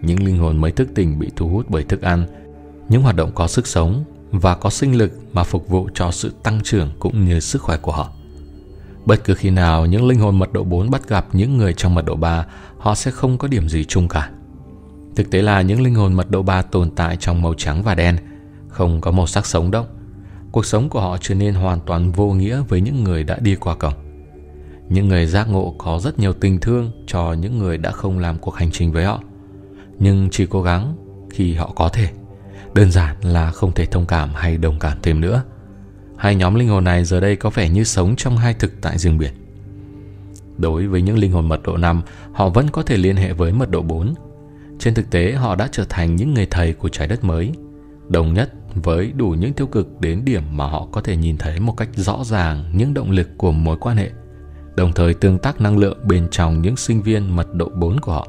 Những 0.02 0.22
linh 0.22 0.38
hồn 0.38 0.56
mới 0.56 0.72
thức 0.72 0.88
tỉnh 0.94 1.18
bị 1.18 1.30
thu 1.36 1.48
hút 1.48 1.66
bởi 1.68 1.82
thức 1.82 2.02
ăn, 2.02 2.26
những 2.88 3.02
hoạt 3.02 3.16
động 3.16 3.30
có 3.34 3.48
sức 3.48 3.66
sống 3.66 4.04
và 4.32 4.54
có 4.54 4.70
sinh 4.70 4.96
lực 4.96 5.12
mà 5.32 5.44
phục 5.44 5.68
vụ 5.68 5.88
cho 5.94 6.10
sự 6.10 6.32
tăng 6.42 6.60
trưởng 6.64 6.90
cũng 6.98 7.24
như 7.24 7.40
sức 7.40 7.62
khỏe 7.62 7.76
của 7.76 7.92
họ. 7.92 8.10
Bất 9.04 9.24
cứ 9.24 9.34
khi 9.34 9.50
nào 9.50 9.86
những 9.86 10.06
linh 10.06 10.18
hồn 10.18 10.38
mật 10.38 10.52
độ 10.52 10.64
4 10.64 10.90
bắt 10.90 11.08
gặp 11.08 11.26
những 11.32 11.56
người 11.56 11.74
trong 11.74 11.94
mật 11.94 12.04
độ 12.04 12.16
3, 12.16 12.46
họ 12.78 12.94
sẽ 12.94 13.10
không 13.10 13.38
có 13.38 13.48
điểm 13.48 13.68
gì 13.68 13.84
chung 13.84 14.08
cả. 14.08 14.30
Thực 15.16 15.30
tế 15.30 15.42
là 15.42 15.62
những 15.62 15.82
linh 15.82 15.94
hồn 15.94 16.12
mật 16.12 16.30
độ 16.30 16.42
3 16.42 16.62
tồn 16.62 16.90
tại 16.90 17.16
trong 17.16 17.42
màu 17.42 17.54
trắng 17.54 17.82
và 17.82 17.94
đen, 17.94 18.16
không 18.68 19.00
có 19.00 19.10
màu 19.10 19.26
sắc 19.26 19.46
sống 19.46 19.70
động. 19.70 19.86
Cuộc 20.52 20.66
sống 20.66 20.88
của 20.88 21.00
họ 21.00 21.16
trở 21.20 21.34
nên 21.34 21.54
hoàn 21.54 21.80
toàn 21.80 22.12
vô 22.12 22.32
nghĩa 22.32 22.62
với 22.68 22.80
những 22.80 23.04
người 23.04 23.24
đã 23.24 23.38
đi 23.40 23.54
qua 23.54 23.74
cổng. 23.74 23.94
Những 24.88 25.08
người 25.08 25.26
giác 25.26 25.48
ngộ 25.50 25.74
có 25.78 25.98
rất 25.98 26.18
nhiều 26.18 26.32
tình 26.32 26.60
thương 26.60 26.90
cho 27.06 27.32
những 27.32 27.58
người 27.58 27.78
đã 27.78 27.90
không 27.90 28.18
làm 28.18 28.38
cuộc 28.38 28.54
hành 28.54 28.70
trình 28.70 28.92
với 28.92 29.04
họ, 29.04 29.20
nhưng 29.98 30.28
chỉ 30.30 30.46
cố 30.46 30.62
gắng 30.62 30.96
khi 31.30 31.54
họ 31.54 31.72
có 31.74 31.88
thể 31.88 32.08
đơn 32.74 32.90
giản 32.90 33.16
là 33.22 33.50
không 33.50 33.72
thể 33.72 33.86
thông 33.86 34.06
cảm 34.06 34.34
hay 34.34 34.56
đồng 34.56 34.78
cảm 34.78 34.98
thêm 35.02 35.20
nữa. 35.20 35.42
Hai 36.16 36.34
nhóm 36.34 36.54
linh 36.54 36.68
hồn 36.68 36.84
này 36.84 37.04
giờ 37.04 37.20
đây 37.20 37.36
có 37.36 37.50
vẻ 37.50 37.68
như 37.68 37.84
sống 37.84 38.16
trong 38.16 38.36
hai 38.36 38.54
thực 38.54 38.72
tại 38.80 38.98
riêng 38.98 39.18
biệt. 39.18 39.32
Đối 40.58 40.86
với 40.86 41.02
những 41.02 41.18
linh 41.18 41.32
hồn 41.32 41.48
mật 41.48 41.62
độ 41.62 41.76
5, 41.76 42.02
họ 42.32 42.48
vẫn 42.48 42.68
có 42.70 42.82
thể 42.82 42.96
liên 42.96 43.16
hệ 43.16 43.32
với 43.32 43.52
mật 43.52 43.70
độ 43.70 43.82
4. 43.82 44.14
Trên 44.78 44.94
thực 44.94 45.10
tế, 45.10 45.32
họ 45.32 45.54
đã 45.54 45.68
trở 45.72 45.84
thành 45.88 46.16
những 46.16 46.34
người 46.34 46.46
thầy 46.46 46.72
của 46.72 46.88
trái 46.88 47.08
đất 47.08 47.24
mới, 47.24 47.52
đồng 48.08 48.34
nhất 48.34 48.52
với 48.74 49.12
đủ 49.16 49.28
những 49.28 49.52
tiêu 49.52 49.66
cực 49.66 50.00
đến 50.00 50.24
điểm 50.24 50.42
mà 50.52 50.66
họ 50.66 50.88
có 50.92 51.00
thể 51.00 51.16
nhìn 51.16 51.38
thấy 51.38 51.60
một 51.60 51.76
cách 51.76 51.88
rõ 51.94 52.24
ràng 52.24 52.70
những 52.74 52.94
động 52.94 53.10
lực 53.10 53.28
của 53.36 53.52
mối 53.52 53.76
quan 53.80 53.96
hệ, 53.96 54.10
đồng 54.76 54.92
thời 54.92 55.14
tương 55.14 55.38
tác 55.38 55.60
năng 55.60 55.78
lượng 55.78 55.98
bên 56.04 56.28
trong 56.30 56.62
những 56.62 56.76
sinh 56.76 57.02
viên 57.02 57.36
mật 57.36 57.54
độ 57.54 57.68
4 57.68 58.00
của 58.00 58.12
họ. 58.12 58.28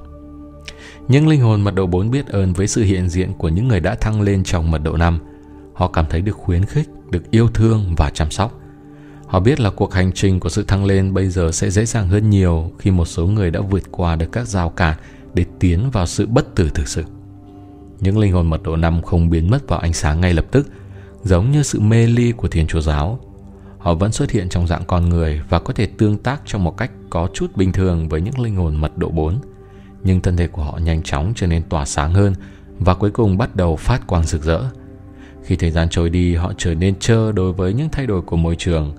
Những 1.07 1.27
linh 1.27 1.41
hồn 1.41 1.61
mật 1.61 1.75
độ 1.75 1.87
4 1.87 2.11
biết 2.11 2.27
ơn 2.27 2.53
với 2.53 2.67
sự 2.67 2.83
hiện 2.83 3.09
diện 3.09 3.33
của 3.33 3.49
những 3.49 3.67
người 3.67 3.79
đã 3.79 3.95
thăng 3.95 4.21
lên 4.21 4.43
trong 4.43 4.71
mật 4.71 4.83
độ 4.83 4.97
5. 4.97 5.19
Họ 5.73 5.87
cảm 5.87 6.05
thấy 6.09 6.21
được 6.21 6.37
khuyến 6.37 6.65
khích, 6.65 6.89
được 7.09 7.31
yêu 7.31 7.47
thương 7.47 7.95
và 7.97 8.09
chăm 8.09 8.31
sóc. 8.31 8.59
Họ 9.27 9.39
biết 9.39 9.59
là 9.59 9.69
cuộc 9.69 9.93
hành 9.93 10.11
trình 10.11 10.39
của 10.39 10.49
sự 10.49 10.63
thăng 10.63 10.85
lên 10.85 11.13
bây 11.13 11.29
giờ 11.29 11.51
sẽ 11.51 11.69
dễ 11.69 11.85
dàng 11.85 12.07
hơn 12.07 12.29
nhiều 12.29 12.71
khi 12.79 12.91
một 12.91 13.05
số 13.05 13.27
người 13.27 13.51
đã 13.51 13.59
vượt 13.61 13.83
qua 13.91 14.15
được 14.15 14.31
các 14.31 14.47
rào 14.47 14.69
cản 14.69 14.97
để 15.33 15.45
tiến 15.59 15.89
vào 15.91 16.05
sự 16.05 16.25
bất 16.25 16.55
tử 16.55 16.69
thực 16.73 16.87
sự. 16.87 17.03
Những 17.99 18.17
linh 18.17 18.33
hồn 18.33 18.49
mật 18.49 18.63
độ 18.63 18.75
5 18.75 19.01
không 19.01 19.29
biến 19.29 19.49
mất 19.49 19.67
vào 19.67 19.79
ánh 19.79 19.93
sáng 19.93 20.21
ngay 20.21 20.33
lập 20.33 20.45
tức, 20.51 20.67
giống 21.23 21.51
như 21.51 21.63
sự 21.63 21.79
mê 21.79 22.07
ly 22.07 22.31
của 22.31 22.47
Thiên 22.47 22.67
Chúa 22.67 22.81
Giáo. 22.81 23.19
Họ 23.77 23.93
vẫn 23.93 24.11
xuất 24.11 24.31
hiện 24.31 24.49
trong 24.49 24.67
dạng 24.67 24.83
con 24.87 25.09
người 25.09 25.41
và 25.49 25.59
có 25.59 25.73
thể 25.73 25.85
tương 25.85 26.17
tác 26.17 26.41
trong 26.45 26.63
một 26.63 26.77
cách 26.77 26.91
có 27.09 27.27
chút 27.33 27.55
bình 27.55 27.71
thường 27.71 28.09
với 28.09 28.21
những 28.21 28.39
linh 28.39 28.55
hồn 28.55 28.75
mật 28.75 28.97
độ 28.97 29.09
4 29.09 29.39
nhưng 30.03 30.21
thân 30.21 30.37
thể 30.37 30.47
của 30.47 30.63
họ 30.63 30.77
nhanh 30.77 31.03
chóng 31.03 31.33
trở 31.35 31.47
nên 31.47 31.63
tỏa 31.63 31.85
sáng 31.85 32.13
hơn 32.13 32.33
và 32.79 32.93
cuối 32.93 33.11
cùng 33.11 33.37
bắt 33.37 33.55
đầu 33.55 33.75
phát 33.75 34.07
quang 34.07 34.23
rực 34.23 34.43
rỡ. 34.43 34.63
Khi 35.43 35.55
thời 35.55 35.71
gian 35.71 35.89
trôi 35.89 36.09
đi, 36.09 36.35
họ 36.35 36.53
trở 36.57 36.73
nên 36.73 36.99
trơ 36.99 37.31
đối 37.31 37.53
với 37.53 37.73
những 37.73 37.89
thay 37.91 38.07
đổi 38.07 38.21
của 38.21 38.37
môi 38.37 38.55
trường, 38.55 38.95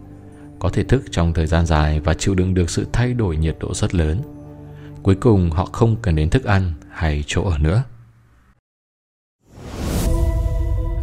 có 0.58 0.68
thể 0.68 0.84
thức 0.84 1.02
trong 1.10 1.32
thời 1.32 1.46
gian 1.46 1.66
dài 1.66 2.00
và 2.00 2.14
chịu 2.14 2.34
đựng 2.34 2.54
được 2.54 2.70
sự 2.70 2.86
thay 2.92 3.14
đổi 3.14 3.36
nhiệt 3.36 3.56
độ 3.60 3.74
rất 3.74 3.94
lớn. 3.94 4.20
Cuối 5.02 5.14
cùng 5.14 5.50
họ 5.50 5.64
không 5.64 5.96
cần 6.02 6.16
đến 6.16 6.30
thức 6.30 6.44
ăn 6.44 6.72
hay 6.90 7.24
chỗ 7.26 7.42
ở 7.42 7.58
nữa. 7.58 7.82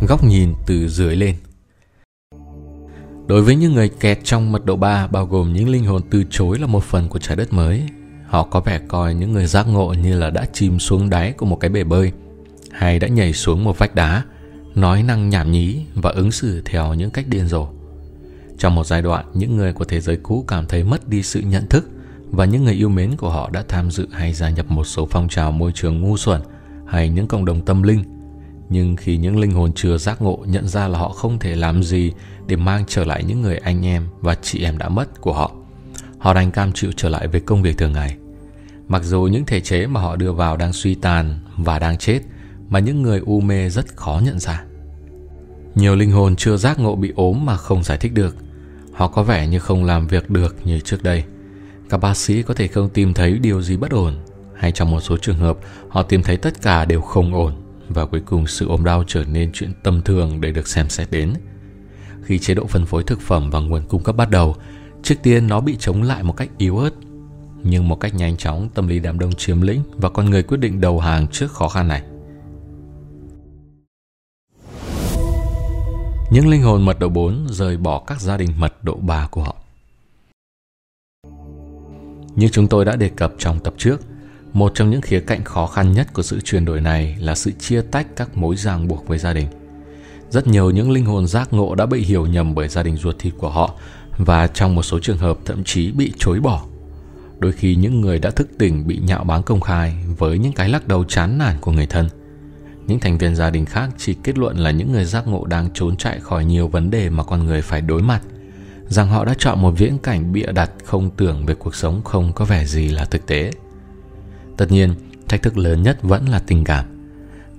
Góc 0.08 0.24
nhìn 0.24 0.54
từ 0.66 0.88
dưới 0.88 1.16
lên 1.16 1.36
Đối 3.28 3.42
với 3.42 3.56
những 3.56 3.74
người 3.74 3.90
kẹt 3.90 4.20
trong 4.24 4.52
mật 4.52 4.66
độ 4.66 4.76
3 4.76 5.08
bao 5.08 5.26
gồm 5.26 5.54
những 5.54 5.70
linh 5.70 5.86
hồn 5.86 6.02
từ 6.10 6.24
chối 6.30 6.60
là 6.60 6.68
một 6.68 6.84
phần 6.84 7.10
của 7.10 7.20
trái 7.20 7.36
đất 7.36 7.54
mới 7.54 7.84
Họ 8.32 8.44
có 8.44 8.60
vẻ 8.60 8.80
coi 8.88 9.14
những 9.14 9.34
người 9.34 9.46
giác 9.46 9.68
ngộ 9.68 9.94
như 9.94 10.20
là 10.20 10.30
đã 10.30 10.46
chìm 10.54 10.80
xuống 10.80 11.10
đáy 11.10 11.32
của 11.32 11.46
một 11.46 11.60
cái 11.60 11.70
bể 11.70 11.84
bơi 11.84 12.12
hay 12.72 13.00
đã 13.00 13.08
nhảy 13.08 13.34
xuống 13.34 13.64
một 13.64 13.80
vách 13.80 13.96
đá, 13.96 14.24
nói 14.76 15.04
năng 15.04 15.30
nhảm 15.30 15.52
nhí 15.52 15.82
và 15.96 16.10
ứng 16.10 16.32
xử 16.32 16.62
theo 16.66 16.94
những 16.94 17.10
cách 17.12 17.26
điên 17.28 17.48
rồ. 17.48 17.68
Trong 18.58 18.76
một 18.76 18.86
giai 18.86 19.02
đoạn, 19.02 19.26
những 19.34 19.58
người 19.58 19.74
của 19.74 19.86
thế 19.86 20.02
giới 20.02 20.18
cũ 20.18 20.46
cảm 20.48 20.66
thấy 20.66 20.84
mất 20.84 21.10
đi 21.10 21.24
sự 21.24 21.40
nhận 21.40 21.68
thức 21.68 21.90
và 22.30 22.46
những 22.46 22.64
người 22.64 22.74
yêu 22.74 22.90
mến 22.90 23.16
của 23.16 23.30
họ 23.30 23.50
đã 23.50 23.64
tham 23.68 23.92
dự 23.92 24.08
hay 24.12 24.34
gia 24.34 24.50
nhập 24.50 24.72
một 24.72 24.84
số 24.84 25.08
phong 25.12 25.28
trào 25.28 25.52
môi 25.52 25.72
trường 25.72 26.02
ngu 26.02 26.18
xuẩn 26.18 26.42
hay 26.86 27.10
những 27.10 27.28
cộng 27.28 27.46
đồng 27.46 27.62
tâm 27.62 27.84
linh. 27.84 28.04
Nhưng 28.70 28.96
khi 28.96 29.18
những 29.18 29.40
linh 29.40 29.52
hồn 29.52 29.72
chưa 29.76 29.98
giác 29.98 30.22
ngộ 30.22 30.44
nhận 30.46 30.68
ra 30.68 30.88
là 30.88 31.00
họ 31.00 31.10
không 31.10 31.40
thể 31.40 31.56
làm 31.56 31.84
gì 31.84 32.12
để 32.48 32.56
mang 32.56 32.84
trở 32.88 33.04
lại 33.04 33.24
những 33.24 33.42
người 33.42 33.58
anh 33.58 33.86
em 33.86 34.08
và 34.22 34.36
chị 34.36 34.64
em 34.64 34.78
đã 34.78 34.90
mất 34.90 35.22
của 35.22 35.34
họ, 35.34 35.52
họ 36.22 36.34
đành 36.34 36.52
cam 36.52 36.72
chịu 36.72 36.92
trở 36.96 37.10
lại 37.10 37.28
với 37.28 37.42
công 37.42 37.62
việc 37.62 37.78
thường 37.78 37.94
ngày. 37.94 38.18
Mặc 38.88 39.04
dù 39.04 39.22
những 39.22 39.46
thể 39.46 39.62
chế 39.62 39.88
mà 39.88 40.02
họ 40.02 40.16
đưa 40.16 40.32
vào 40.32 40.58
đang 40.58 40.74
suy 40.74 40.96
tàn 40.96 41.40
và 41.58 41.80
đang 41.80 41.98
chết 41.98 42.20
mà 42.70 42.80
những 42.80 43.02
người 43.02 43.22
u 43.26 43.40
mê 43.42 43.70
rất 43.70 43.96
khó 43.96 44.22
nhận 44.24 44.40
ra. 44.40 44.64
Nhiều 45.76 45.96
linh 45.96 46.12
hồn 46.12 46.36
chưa 46.36 46.58
giác 46.58 46.80
ngộ 46.80 46.96
bị 46.96 47.14
ốm 47.16 47.46
mà 47.46 47.58
không 47.58 47.84
giải 47.84 47.98
thích 47.98 48.14
được. 48.14 48.36
Họ 48.94 49.08
có 49.08 49.24
vẻ 49.24 49.48
như 49.48 49.60
không 49.60 49.84
làm 49.84 50.08
việc 50.08 50.30
được 50.30 50.56
như 50.66 50.80
trước 50.80 51.04
đây. 51.04 51.24
Các 51.90 51.98
bác 51.98 52.18
sĩ 52.18 52.44
có 52.44 52.54
thể 52.54 52.68
không 52.68 52.90
tìm 52.90 53.14
thấy 53.14 53.40
điều 53.40 53.62
gì 53.62 53.78
bất 53.78 53.92
ổn, 53.92 54.16
hay 54.56 54.72
trong 54.72 54.92
một 54.92 55.00
số 55.00 55.18
trường 55.18 55.38
hợp 55.38 55.58
họ 55.90 56.04
tìm 56.04 56.24
thấy 56.24 56.38
tất 56.38 56.62
cả 56.62 56.86
đều 56.86 57.02
không 57.02 57.34
ổn 57.34 57.54
và 57.90 58.06
cuối 58.06 58.22
cùng 58.26 58.48
sự 58.48 58.68
ốm 58.68 58.84
đau 58.84 59.04
trở 59.08 59.24
nên 59.26 59.52
chuyện 59.54 59.74
tầm 59.84 60.02
thường 60.02 60.42
để 60.42 60.52
được 60.52 60.68
xem 60.68 60.90
xét 60.90 61.12
đến. 61.12 61.34
Khi 62.24 62.40
chế 62.40 62.54
độ 62.54 62.66
phân 62.68 62.86
phối 62.86 63.04
thực 63.04 63.22
phẩm 63.22 63.50
và 63.50 63.60
nguồn 63.60 63.82
cung 63.88 64.04
cấp 64.04 64.16
bắt 64.16 64.30
đầu, 64.30 64.56
trước 65.04 65.16
tiên 65.24 65.48
nó 65.48 65.62
bị 65.62 65.78
chống 65.80 66.04
lại 66.04 66.24
một 66.24 66.38
cách 66.38 66.50
yếu 66.58 66.78
ớt 66.78 66.92
nhưng 67.64 67.88
một 67.88 68.00
cách 68.00 68.16
nhanh 68.16 68.38
chóng 68.38 68.70
tâm 68.74 68.88
lý 68.88 69.00
đám 69.00 69.20
đông 69.20 69.34
chiếm 69.34 69.62
lĩnh 69.62 69.82
và 69.98 70.10
con 70.10 70.30
người 70.30 70.44
quyết 70.44 70.58
định 70.58 70.82
đầu 70.82 71.00
hàng 71.00 71.28
trước 71.28 71.52
khó 71.52 71.68
khăn 71.68 71.88
này. 71.88 72.04
Những 76.32 76.48
linh 76.48 76.62
hồn 76.62 76.86
mật 76.86 77.00
độ 77.00 77.10
4 77.10 77.48
rời 77.50 77.78
bỏ 77.78 78.04
các 78.08 78.22
gia 78.22 78.38
đình 78.38 78.50
mật 78.58 78.84
độ 78.84 78.96
3 78.96 79.28
của 79.32 79.44
họ. 79.44 79.56
Như 82.36 82.48
chúng 82.52 82.68
tôi 82.68 82.86
đã 82.86 82.96
đề 82.96 83.10
cập 83.10 83.34
trong 83.38 83.60
tập 83.60 83.74
trước, 83.78 84.02
một 84.54 84.72
trong 84.76 84.90
những 84.90 85.02
khía 85.02 85.20
cạnh 85.20 85.44
khó 85.44 85.68
khăn 85.68 85.94
nhất 85.94 86.14
của 86.14 86.24
sự 86.24 86.42
chuyển 86.42 86.66
đổi 86.66 86.82
này 86.82 87.16
là 87.20 87.36
sự 87.36 87.52
chia 87.52 87.82
tách 87.82 88.08
các 88.16 88.38
mối 88.38 88.56
ràng 88.56 88.88
buộc 88.88 89.08
với 89.08 89.18
gia 89.18 89.34
đình. 89.34 89.48
Rất 90.30 90.48
nhiều 90.48 90.70
những 90.70 90.92
linh 90.92 91.06
hồn 91.06 91.28
giác 91.28 91.54
ngộ 91.54 91.76
đã 91.76 91.86
bị 91.86 92.02
hiểu 92.02 92.28
nhầm 92.28 92.56
bởi 92.56 92.68
gia 92.68 92.84
đình 92.84 92.98
ruột 92.98 93.16
thịt 93.20 93.34
của 93.38 93.50
họ 93.50 93.76
và 94.26 94.48
trong 94.48 94.76
một 94.76 94.84
số 94.84 95.00
trường 95.00 95.18
hợp 95.18 95.38
thậm 95.46 95.64
chí 95.64 95.92
bị 95.92 96.14
chối 96.18 96.40
bỏ. 96.40 96.66
Đôi 97.40 97.52
khi 97.52 97.76
những 97.76 98.02
người 98.02 98.20
đã 98.20 98.30
thức 98.30 98.50
tỉnh 98.58 98.88
bị 98.88 99.00
nhạo 99.00 99.24
báng 99.24 99.44
công 99.44 99.62
khai 99.62 99.96
với 100.18 100.38
những 100.38 100.54
cái 100.54 100.70
lắc 100.70 100.88
đầu 100.88 101.04
chán 101.04 101.38
nản 101.38 101.58
của 101.62 101.72
người 101.72 101.86
thân. 101.86 102.10
Những 102.88 103.00
thành 103.00 103.18
viên 103.18 103.36
gia 103.36 103.50
đình 103.50 103.66
khác 103.66 103.90
chỉ 103.98 104.16
kết 104.24 104.38
luận 104.38 104.58
là 104.58 104.72
những 104.72 104.92
người 104.92 105.06
giác 105.06 105.28
ngộ 105.28 105.46
đang 105.46 105.70
trốn 105.74 105.98
chạy 105.98 106.20
khỏi 106.20 106.46
nhiều 106.46 106.68
vấn 106.68 106.92
đề 106.92 107.10
mà 107.10 107.24
con 107.24 107.46
người 107.46 107.62
phải 107.62 107.82
đối 107.82 108.02
mặt. 108.02 108.22
Rằng 108.88 109.08
họ 109.08 109.26
đã 109.26 109.34
chọn 109.38 109.62
một 109.62 109.72
viễn 109.78 109.98
cảnh 109.98 110.34
bịa 110.34 110.52
đặt 110.52 110.72
không 110.86 111.10
tưởng 111.10 111.46
về 111.46 111.54
cuộc 111.54 111.76
sống 111.76 112.02
không 112.04 112.34
có 112.34 112.46
vẻ 112.46 112.66
gì 112.66 112.90
là 112.90 113.06
thực 113.06 113.26
tế. 113.26 113.52
Tất 114.58 114.72
nhiên, 114.72 114.96
thách 115.28 115.42
thức 115.42 115.58
lớn 115.58 115.84
nhất 115.84 115.98
vẫn 116.02 116.30
là 116.30 116.40
tình 116.40 116.64
cảm. 116.64 116.86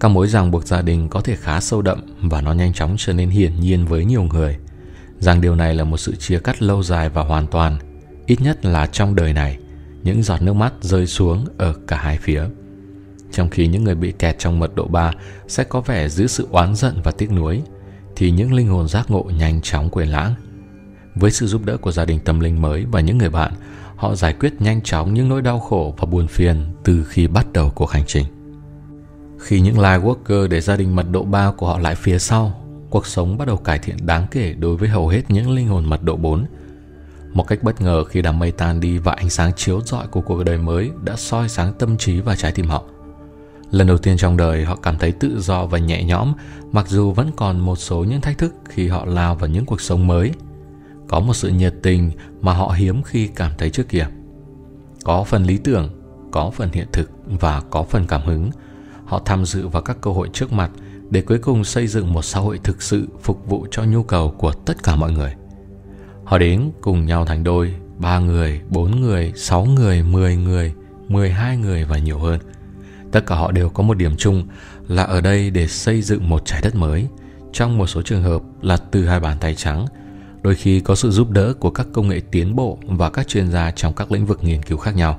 Các 0.00 0.08
mối 0.08 0.28
ràng 0.28 0.50
buộc 0.50 0.66
gia 0.66 0.82
đình 0.82 1.08
có 1.08 1.20
thể 1.20 1.36
khá 1.36 1.60
sâu 1.60 1.82
đậm 1.82 2.00
và 2.22 2.40
nó 2.40 2.52
nhanh 2.52 2.72
chóng 2.72 2.94
trở 2.98 3.12
nên 3.12 3.30
hiển 3.30 3.60
nhiên 3.60 3.86
với 3.86 4.04
nhiều 4.04 4.22
người 4.22 4.56
rằng 5.22 5.40
điều 5.40 5.54
này 5.54 5.74
là 5.74 5.84
một 5.84 5.96
sự 5.96 6.16
chia 6.16 6.38
cắt 6.38 6.62
lâu 6.62 6.82
dài 6.82 7.08
và 7.08 7.22
hoàn 7.22 7.46
toàn 7.46 7.78
ít 8.26 8.40
nhất 8.40 8.64
là 8.64 8.86
trong 8.86 9.14
đời 9.14 9.32
này 9.32 9.58
những 10.02 10.22
giọt 10.22 10.42
nước 10.42 10.52
mắt 10.52 10.72
rơi 10.80 11.06
xuống 11.06 11.46
ở 11.58 11.74
cả 11.86 11.96
hai 11.96 12.18
phía. 12.18 12.44
Trong 13.32 13.48
khi 13.48 13.66
những 13.66 13.84
người 13.84 13.94
bị 13.94 14.12
kẹt 14.12 14.38
trong 14.38 14.58
mật 14.58 14.74
độ 14.74 14.84
3 14.84 15.12
sẽ 15.48 15.64
có 15.64 15.80
vẻ 15.80 16.08
giữ 16.08 16.26
sự 16.26 16.48
oán 16.50 16.74
giận 16.74 17.00
và 17.04 17.10
tiếc 17.10 17.32
nuối, 17.32 17.62
thì 18.16 18.30
những 18.30 18.52
linh 18.52 18.68
hồn 18.68 18.88
giác 18.88 19.10
ngộ 19.10 19.26
nhanh 19.38 19.60
chóng 19.62 19.90
quên 19.90 20.08
lãng. 20.08 20.34
Với 21.14 21.30
sự 21.30 21.46
giúp 21.46 21.64
đỡ 21.64 21.76
của 21.76 21.92
gia 21.92 22.04
đình 22.04 22.20
tâm 22.24 22.40
linh 22.40 22.62
mới 22.62 22.84
và 22.90 23.00
những 23.00 23.18
người 23.18 23.30
bạn, 23.30 23.52
họ 23.96 24.14
giải 24.14 24.32
quyết 24.32 24.52
nhanh 24.60 24.82
chóng 24.82 25.14
những 25.14 25.28
nỗi 25.28 25.42
đau 25.42 25.60
khổ 25.60 25.94
và 25.98 26.06
buồn 26.06 26.28
phiền 26.28 26.64
từ 26.84 27.04
khi 27.04 27.26
bắt 27.26 27.52
đầu 27.52 27.70
cuộc 27.74 27.90
hành 27.90 28.04
trình. 28.06 28.24
Khi 29.38 29.60
những 29.60 29.78
live 29.78 29.98
worker 29.98 30.48
để 30.48 30.60
gia 30.60 30.76
đình 30.76 30.96
mật 30.96 31.06
độ 31.10 31.22
3 31.22 31.52
của 31.56 31.66
họ 31.66 31.78
lại 31.78 31.94
phía 31.94 32.18
sau, 32.18 32.61
cuộc 32.92 33.06
sống 33.06 33.38
bắt 33.38 33.48
đầu 33.48 33.56
cải 33.56 33.78
thiện 33.78 33.96
đáng 34.06 34.26
kể 34.30 34.54
đối 34.58 34.76
với 34.76 34.88
hầu 34.88 35.08
hết 35.08 35.22
những 35.28 35.50
linh 35.50 35.68
hồn 35.68 35.84
mật 35.84 36.02
độ 36.02 36.16
4 36.16 36.44
Một 37.32 37.48
cách 37.48 37.62
bất 37.62 37.80
ngờ 37.80 38.04
khi 38.04 38.22
đám 38.22 38.38
mây 38.38 38.52
tan 38.52 38.80
đi 38.80 38.98
và 38.98 39.12
ánh 39.12 39.30
sáng 39.30 39.52
chiếu 39.56 39.80
rọi 39.80 40.06
của 40.06 40.20
cuộc 40.20 40.44
đời 40.44 40.58
mới 40.58 40.90
đã 41.04 41.16
soi 41.16 41.48
sáng 41.48 41.72
tâm 41.78 41.96
trí 41.96 42.20
và 42.20 42.36
trái 42.36 42.52
tim 42.52 42.66
họ. 42.66 42.84
Lần 43.70 43.86
đầu 43.86 43.98
tiên 43.98 44.16
trong 44.16 44.36
đời 44.36 44.64
họ 44.64 44.76
cảm 44.76 44.98
thấy 44.98 45.12
tự 45.12 45.40
do 45.40 45.66
và 45.66 45.78
nhẹ 45.78 46.04
nhõm 46.04 46.32
mặc 46.72 46.88
dù 46.88 47.12
vẫn 47.12 47.30
còn 47.36 47.60
một 47.60 47.76
số 47.76 48.04
những 48.04 48.20
thách 48.20 48.38
thức 48.38 48.54
khi 48.68 48.88
họ 48.88 49.04
lao 49.04 49.34
vào 49.34 49.50
những 49.50 49.66
cuộc 49.66 49.80
sống 49.80 50.06
mới. 50.06 50.32
Có 51.08 51.20
một 51.20 51.34
sự 51.34 51.48
nhiệt 51.48 51.74
tình 51.82 52.10
mà 52.40 52.52
họ 52.52 52.74
hiếm 52.76 53.02
khi 53.02 53.26
cảm 53.26 53.52
thấy 53.58 53.70
trước 53.70 53.88
kia. 53.88 54.06
Có 55.04 55.24
phần 55.24 55.44
lý 55.44 55.58
tưởng, 55.58 55.90
có 56.30 56.50
phần 56.50 56.68
hiện 56.72 56.86
thực 56.92 57.10
và 57.40 57.60
có 57.70 57.82
phần 57.82 58.06
cảm 58.06 58.22
hứng. 58.24 58.50
Họ 59.04 59.22
tham 59.24 59.44
dự 59.44 59.68
vào 59.68 59.82
các 59.82 59.96
cơ 60.00 60.10
hội 60.10 60.30
trước 60.32 60.52
mặt 60.52 60.70
để 61.12 61.22
cuối 61.22 61.38
cùng 61.38 61.64
xây 61.64 61.86
dựng 61.86 62.12
một 62.12 62.22
xã 62.22 62.40
hội 62.40 62.60
thực 62.64 62.82
sự 62.82 63.08
phục 63.22 63.46
vụ 63.46 63.66
cho 63.70 63.84
nhu 63.84 64.02
cầu 64.02 64.34
của 64.38 64.52
tất 64.52 64.82
cả 64.82 64.96
mọi 64.96 65.12
người. 65.12 65.34
Họ 66.24 66.38
đến 66.38 66.70
cùng 66.80 67.06
nhau 67.06 67.24
thành 67.24 67.44
đôi, 67.44 67.74
ba 67.98 68.18
người, 68.18 68.60
bốn 68.68 69.00
người, 69.00 69.32
sáu 69.36 69.64
người, 69.64 70.02
mười 70.02 70.36
người, 70.36 70.74
mười 71.08 71.30
hai 71.30 71.56
người 71.56 71.84
và 71.84 71.98
nhiều 71.98 72.18
hơn. 72.18 72.40
Tất 73.12 73.26
cả 73.26 73.34
họ 73.34 73.52
đều 73.52 73.68
có 73.68 73.82
một 73.82 73.94
điểm 73.94 74.16
chung 74.16 74.46
là 74.88 75.02
ở 75.02 75.20
đây 75.20 75.50
để 75.50 75.66
xây 75.66 76.02
dựng 76.02 76.28
một 76.28 76.42
trái 76.44 76.60
đất 76.62 76.74
mới. 76.74 77.06
Trong 77.52 77.78
một 77.78 77.86
số 77.86 78.02
trường 78.02 78.22
hợp 78.22 78.42
là 78.62 78.76
từ 78.76 79.06
hai 79.06 79.20
bàn 79.20 79.36
tay 79.40 79.54
trắng, 79.54 79.86
đôi 80.42 80.54
khi 80.54 80.80
có 80.80 80.94
sự 80.94 81.10
giúp 81.10 81.30
đỡ 81.30 81.54
của 81.60 81.70
các 81.70 81.86
công 81.92 82.08
nghệ 82.08 82.20
tiến 82.30 82.56
bộ 82.56 82.78
và 82.82 83.10
các 83.10 83.28
chuyên 83.28 83.50
gia 83.50 83.70
trong 83.70 83.94
các 83.94 84.12
lĩnh 84.12 84.26
vực 84.26 84.44
nghiên 84.44 84.62
cứu 84.62 84.78
khác 84.78 84.96
nhau. 84.96 85.18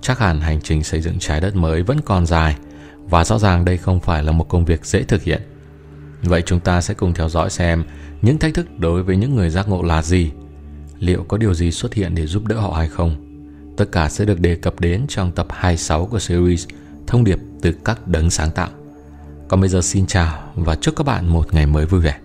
Chắc 0.00 0.18
hẳn 0.18 0.40
hành 0.40 0.60
trình 0.60 0.84
xây 0.84 1.00
dựng 1.00 1.18
trái 1.18 1.40
đất 1.40 1.56
mới 1.56 1.82
vẫn 1.82 2.00
còn 2.04 2.26
dài 2.26 2.56
và 3.10 3.24
rõ 3.24 3.38
ràng 3.38 3.64
đây 3.64 3.76
không 3.76 4.00
phải 4.00 4.22
là 4.22 4.32
một 4.32 4.48
công 4.48 4.64
việc 4.64 4.86
dễ 4.86 5.02
thực 5.02 5.22
hiện. 5.22 5.42
Vậy 6.22 6.42
chúng 6.42 6.60
ta 6.60 6.80
sẽ 6.80 6.94
cùng 6.94 7.14
theo 7.14 7.28
dõi 7.28 7.50
xem 7.50 7.84
những 8.22 8.38
thách 8.38 8.54
thức 8.54 8.78
đối 8.78 9.02
với 9.02 9.16
những 9.16 9.34
người 9.34 9.50
giác 9.50 9.68
ngộ 9.68 9.82
là 9.82 10.02
gì? 10.02 10.30
Liệu 10.98 11.24
có 11.28 11.36
điều 11.36 11.54
gì 11.54 11.70
xuất 11.70 11.94
hiện 11.94 12.14
để 12.14 12.26
giúp 12.26 12.46
đỡ 12.46 12.56
họ 12.56 12.72
hay 12.72 12.88
không? 12.88 13.16
Tất 13.76 13.84
cả 13.92 14.08
sẽ 14.08 14.24
được 14.24 14.40
đề 14.40 14.54
cập 14.54 14.80
đến 14.80 15.04
trong 15.08 15.32
tập 15.32 15.46
26 15.50 16.06
của 16.06 16.18
series 16.18 16.66
Thông 17.06 17.24
điệp 17.24 17.38
từ 17.62 17.72
các 17.84 18.08
đấng 18.08 18.30
sáng 18.30 18.50
tạo. 18.50 18.68
Còn 19.48 19.60
bây 19.60 19.68
giờ 19.68 19.80
xin 19.82 20.06
chào 20.06 20.52
và 20.54 20.74
chúc 20.74 20.96
các 20.96 21.06
bạn 21.06 21.28
một 21.28 21.54
ngày 21.54 21.66
mới 21.66 21.86
vui 21.86 22.00
vẻ. 22.00 22.18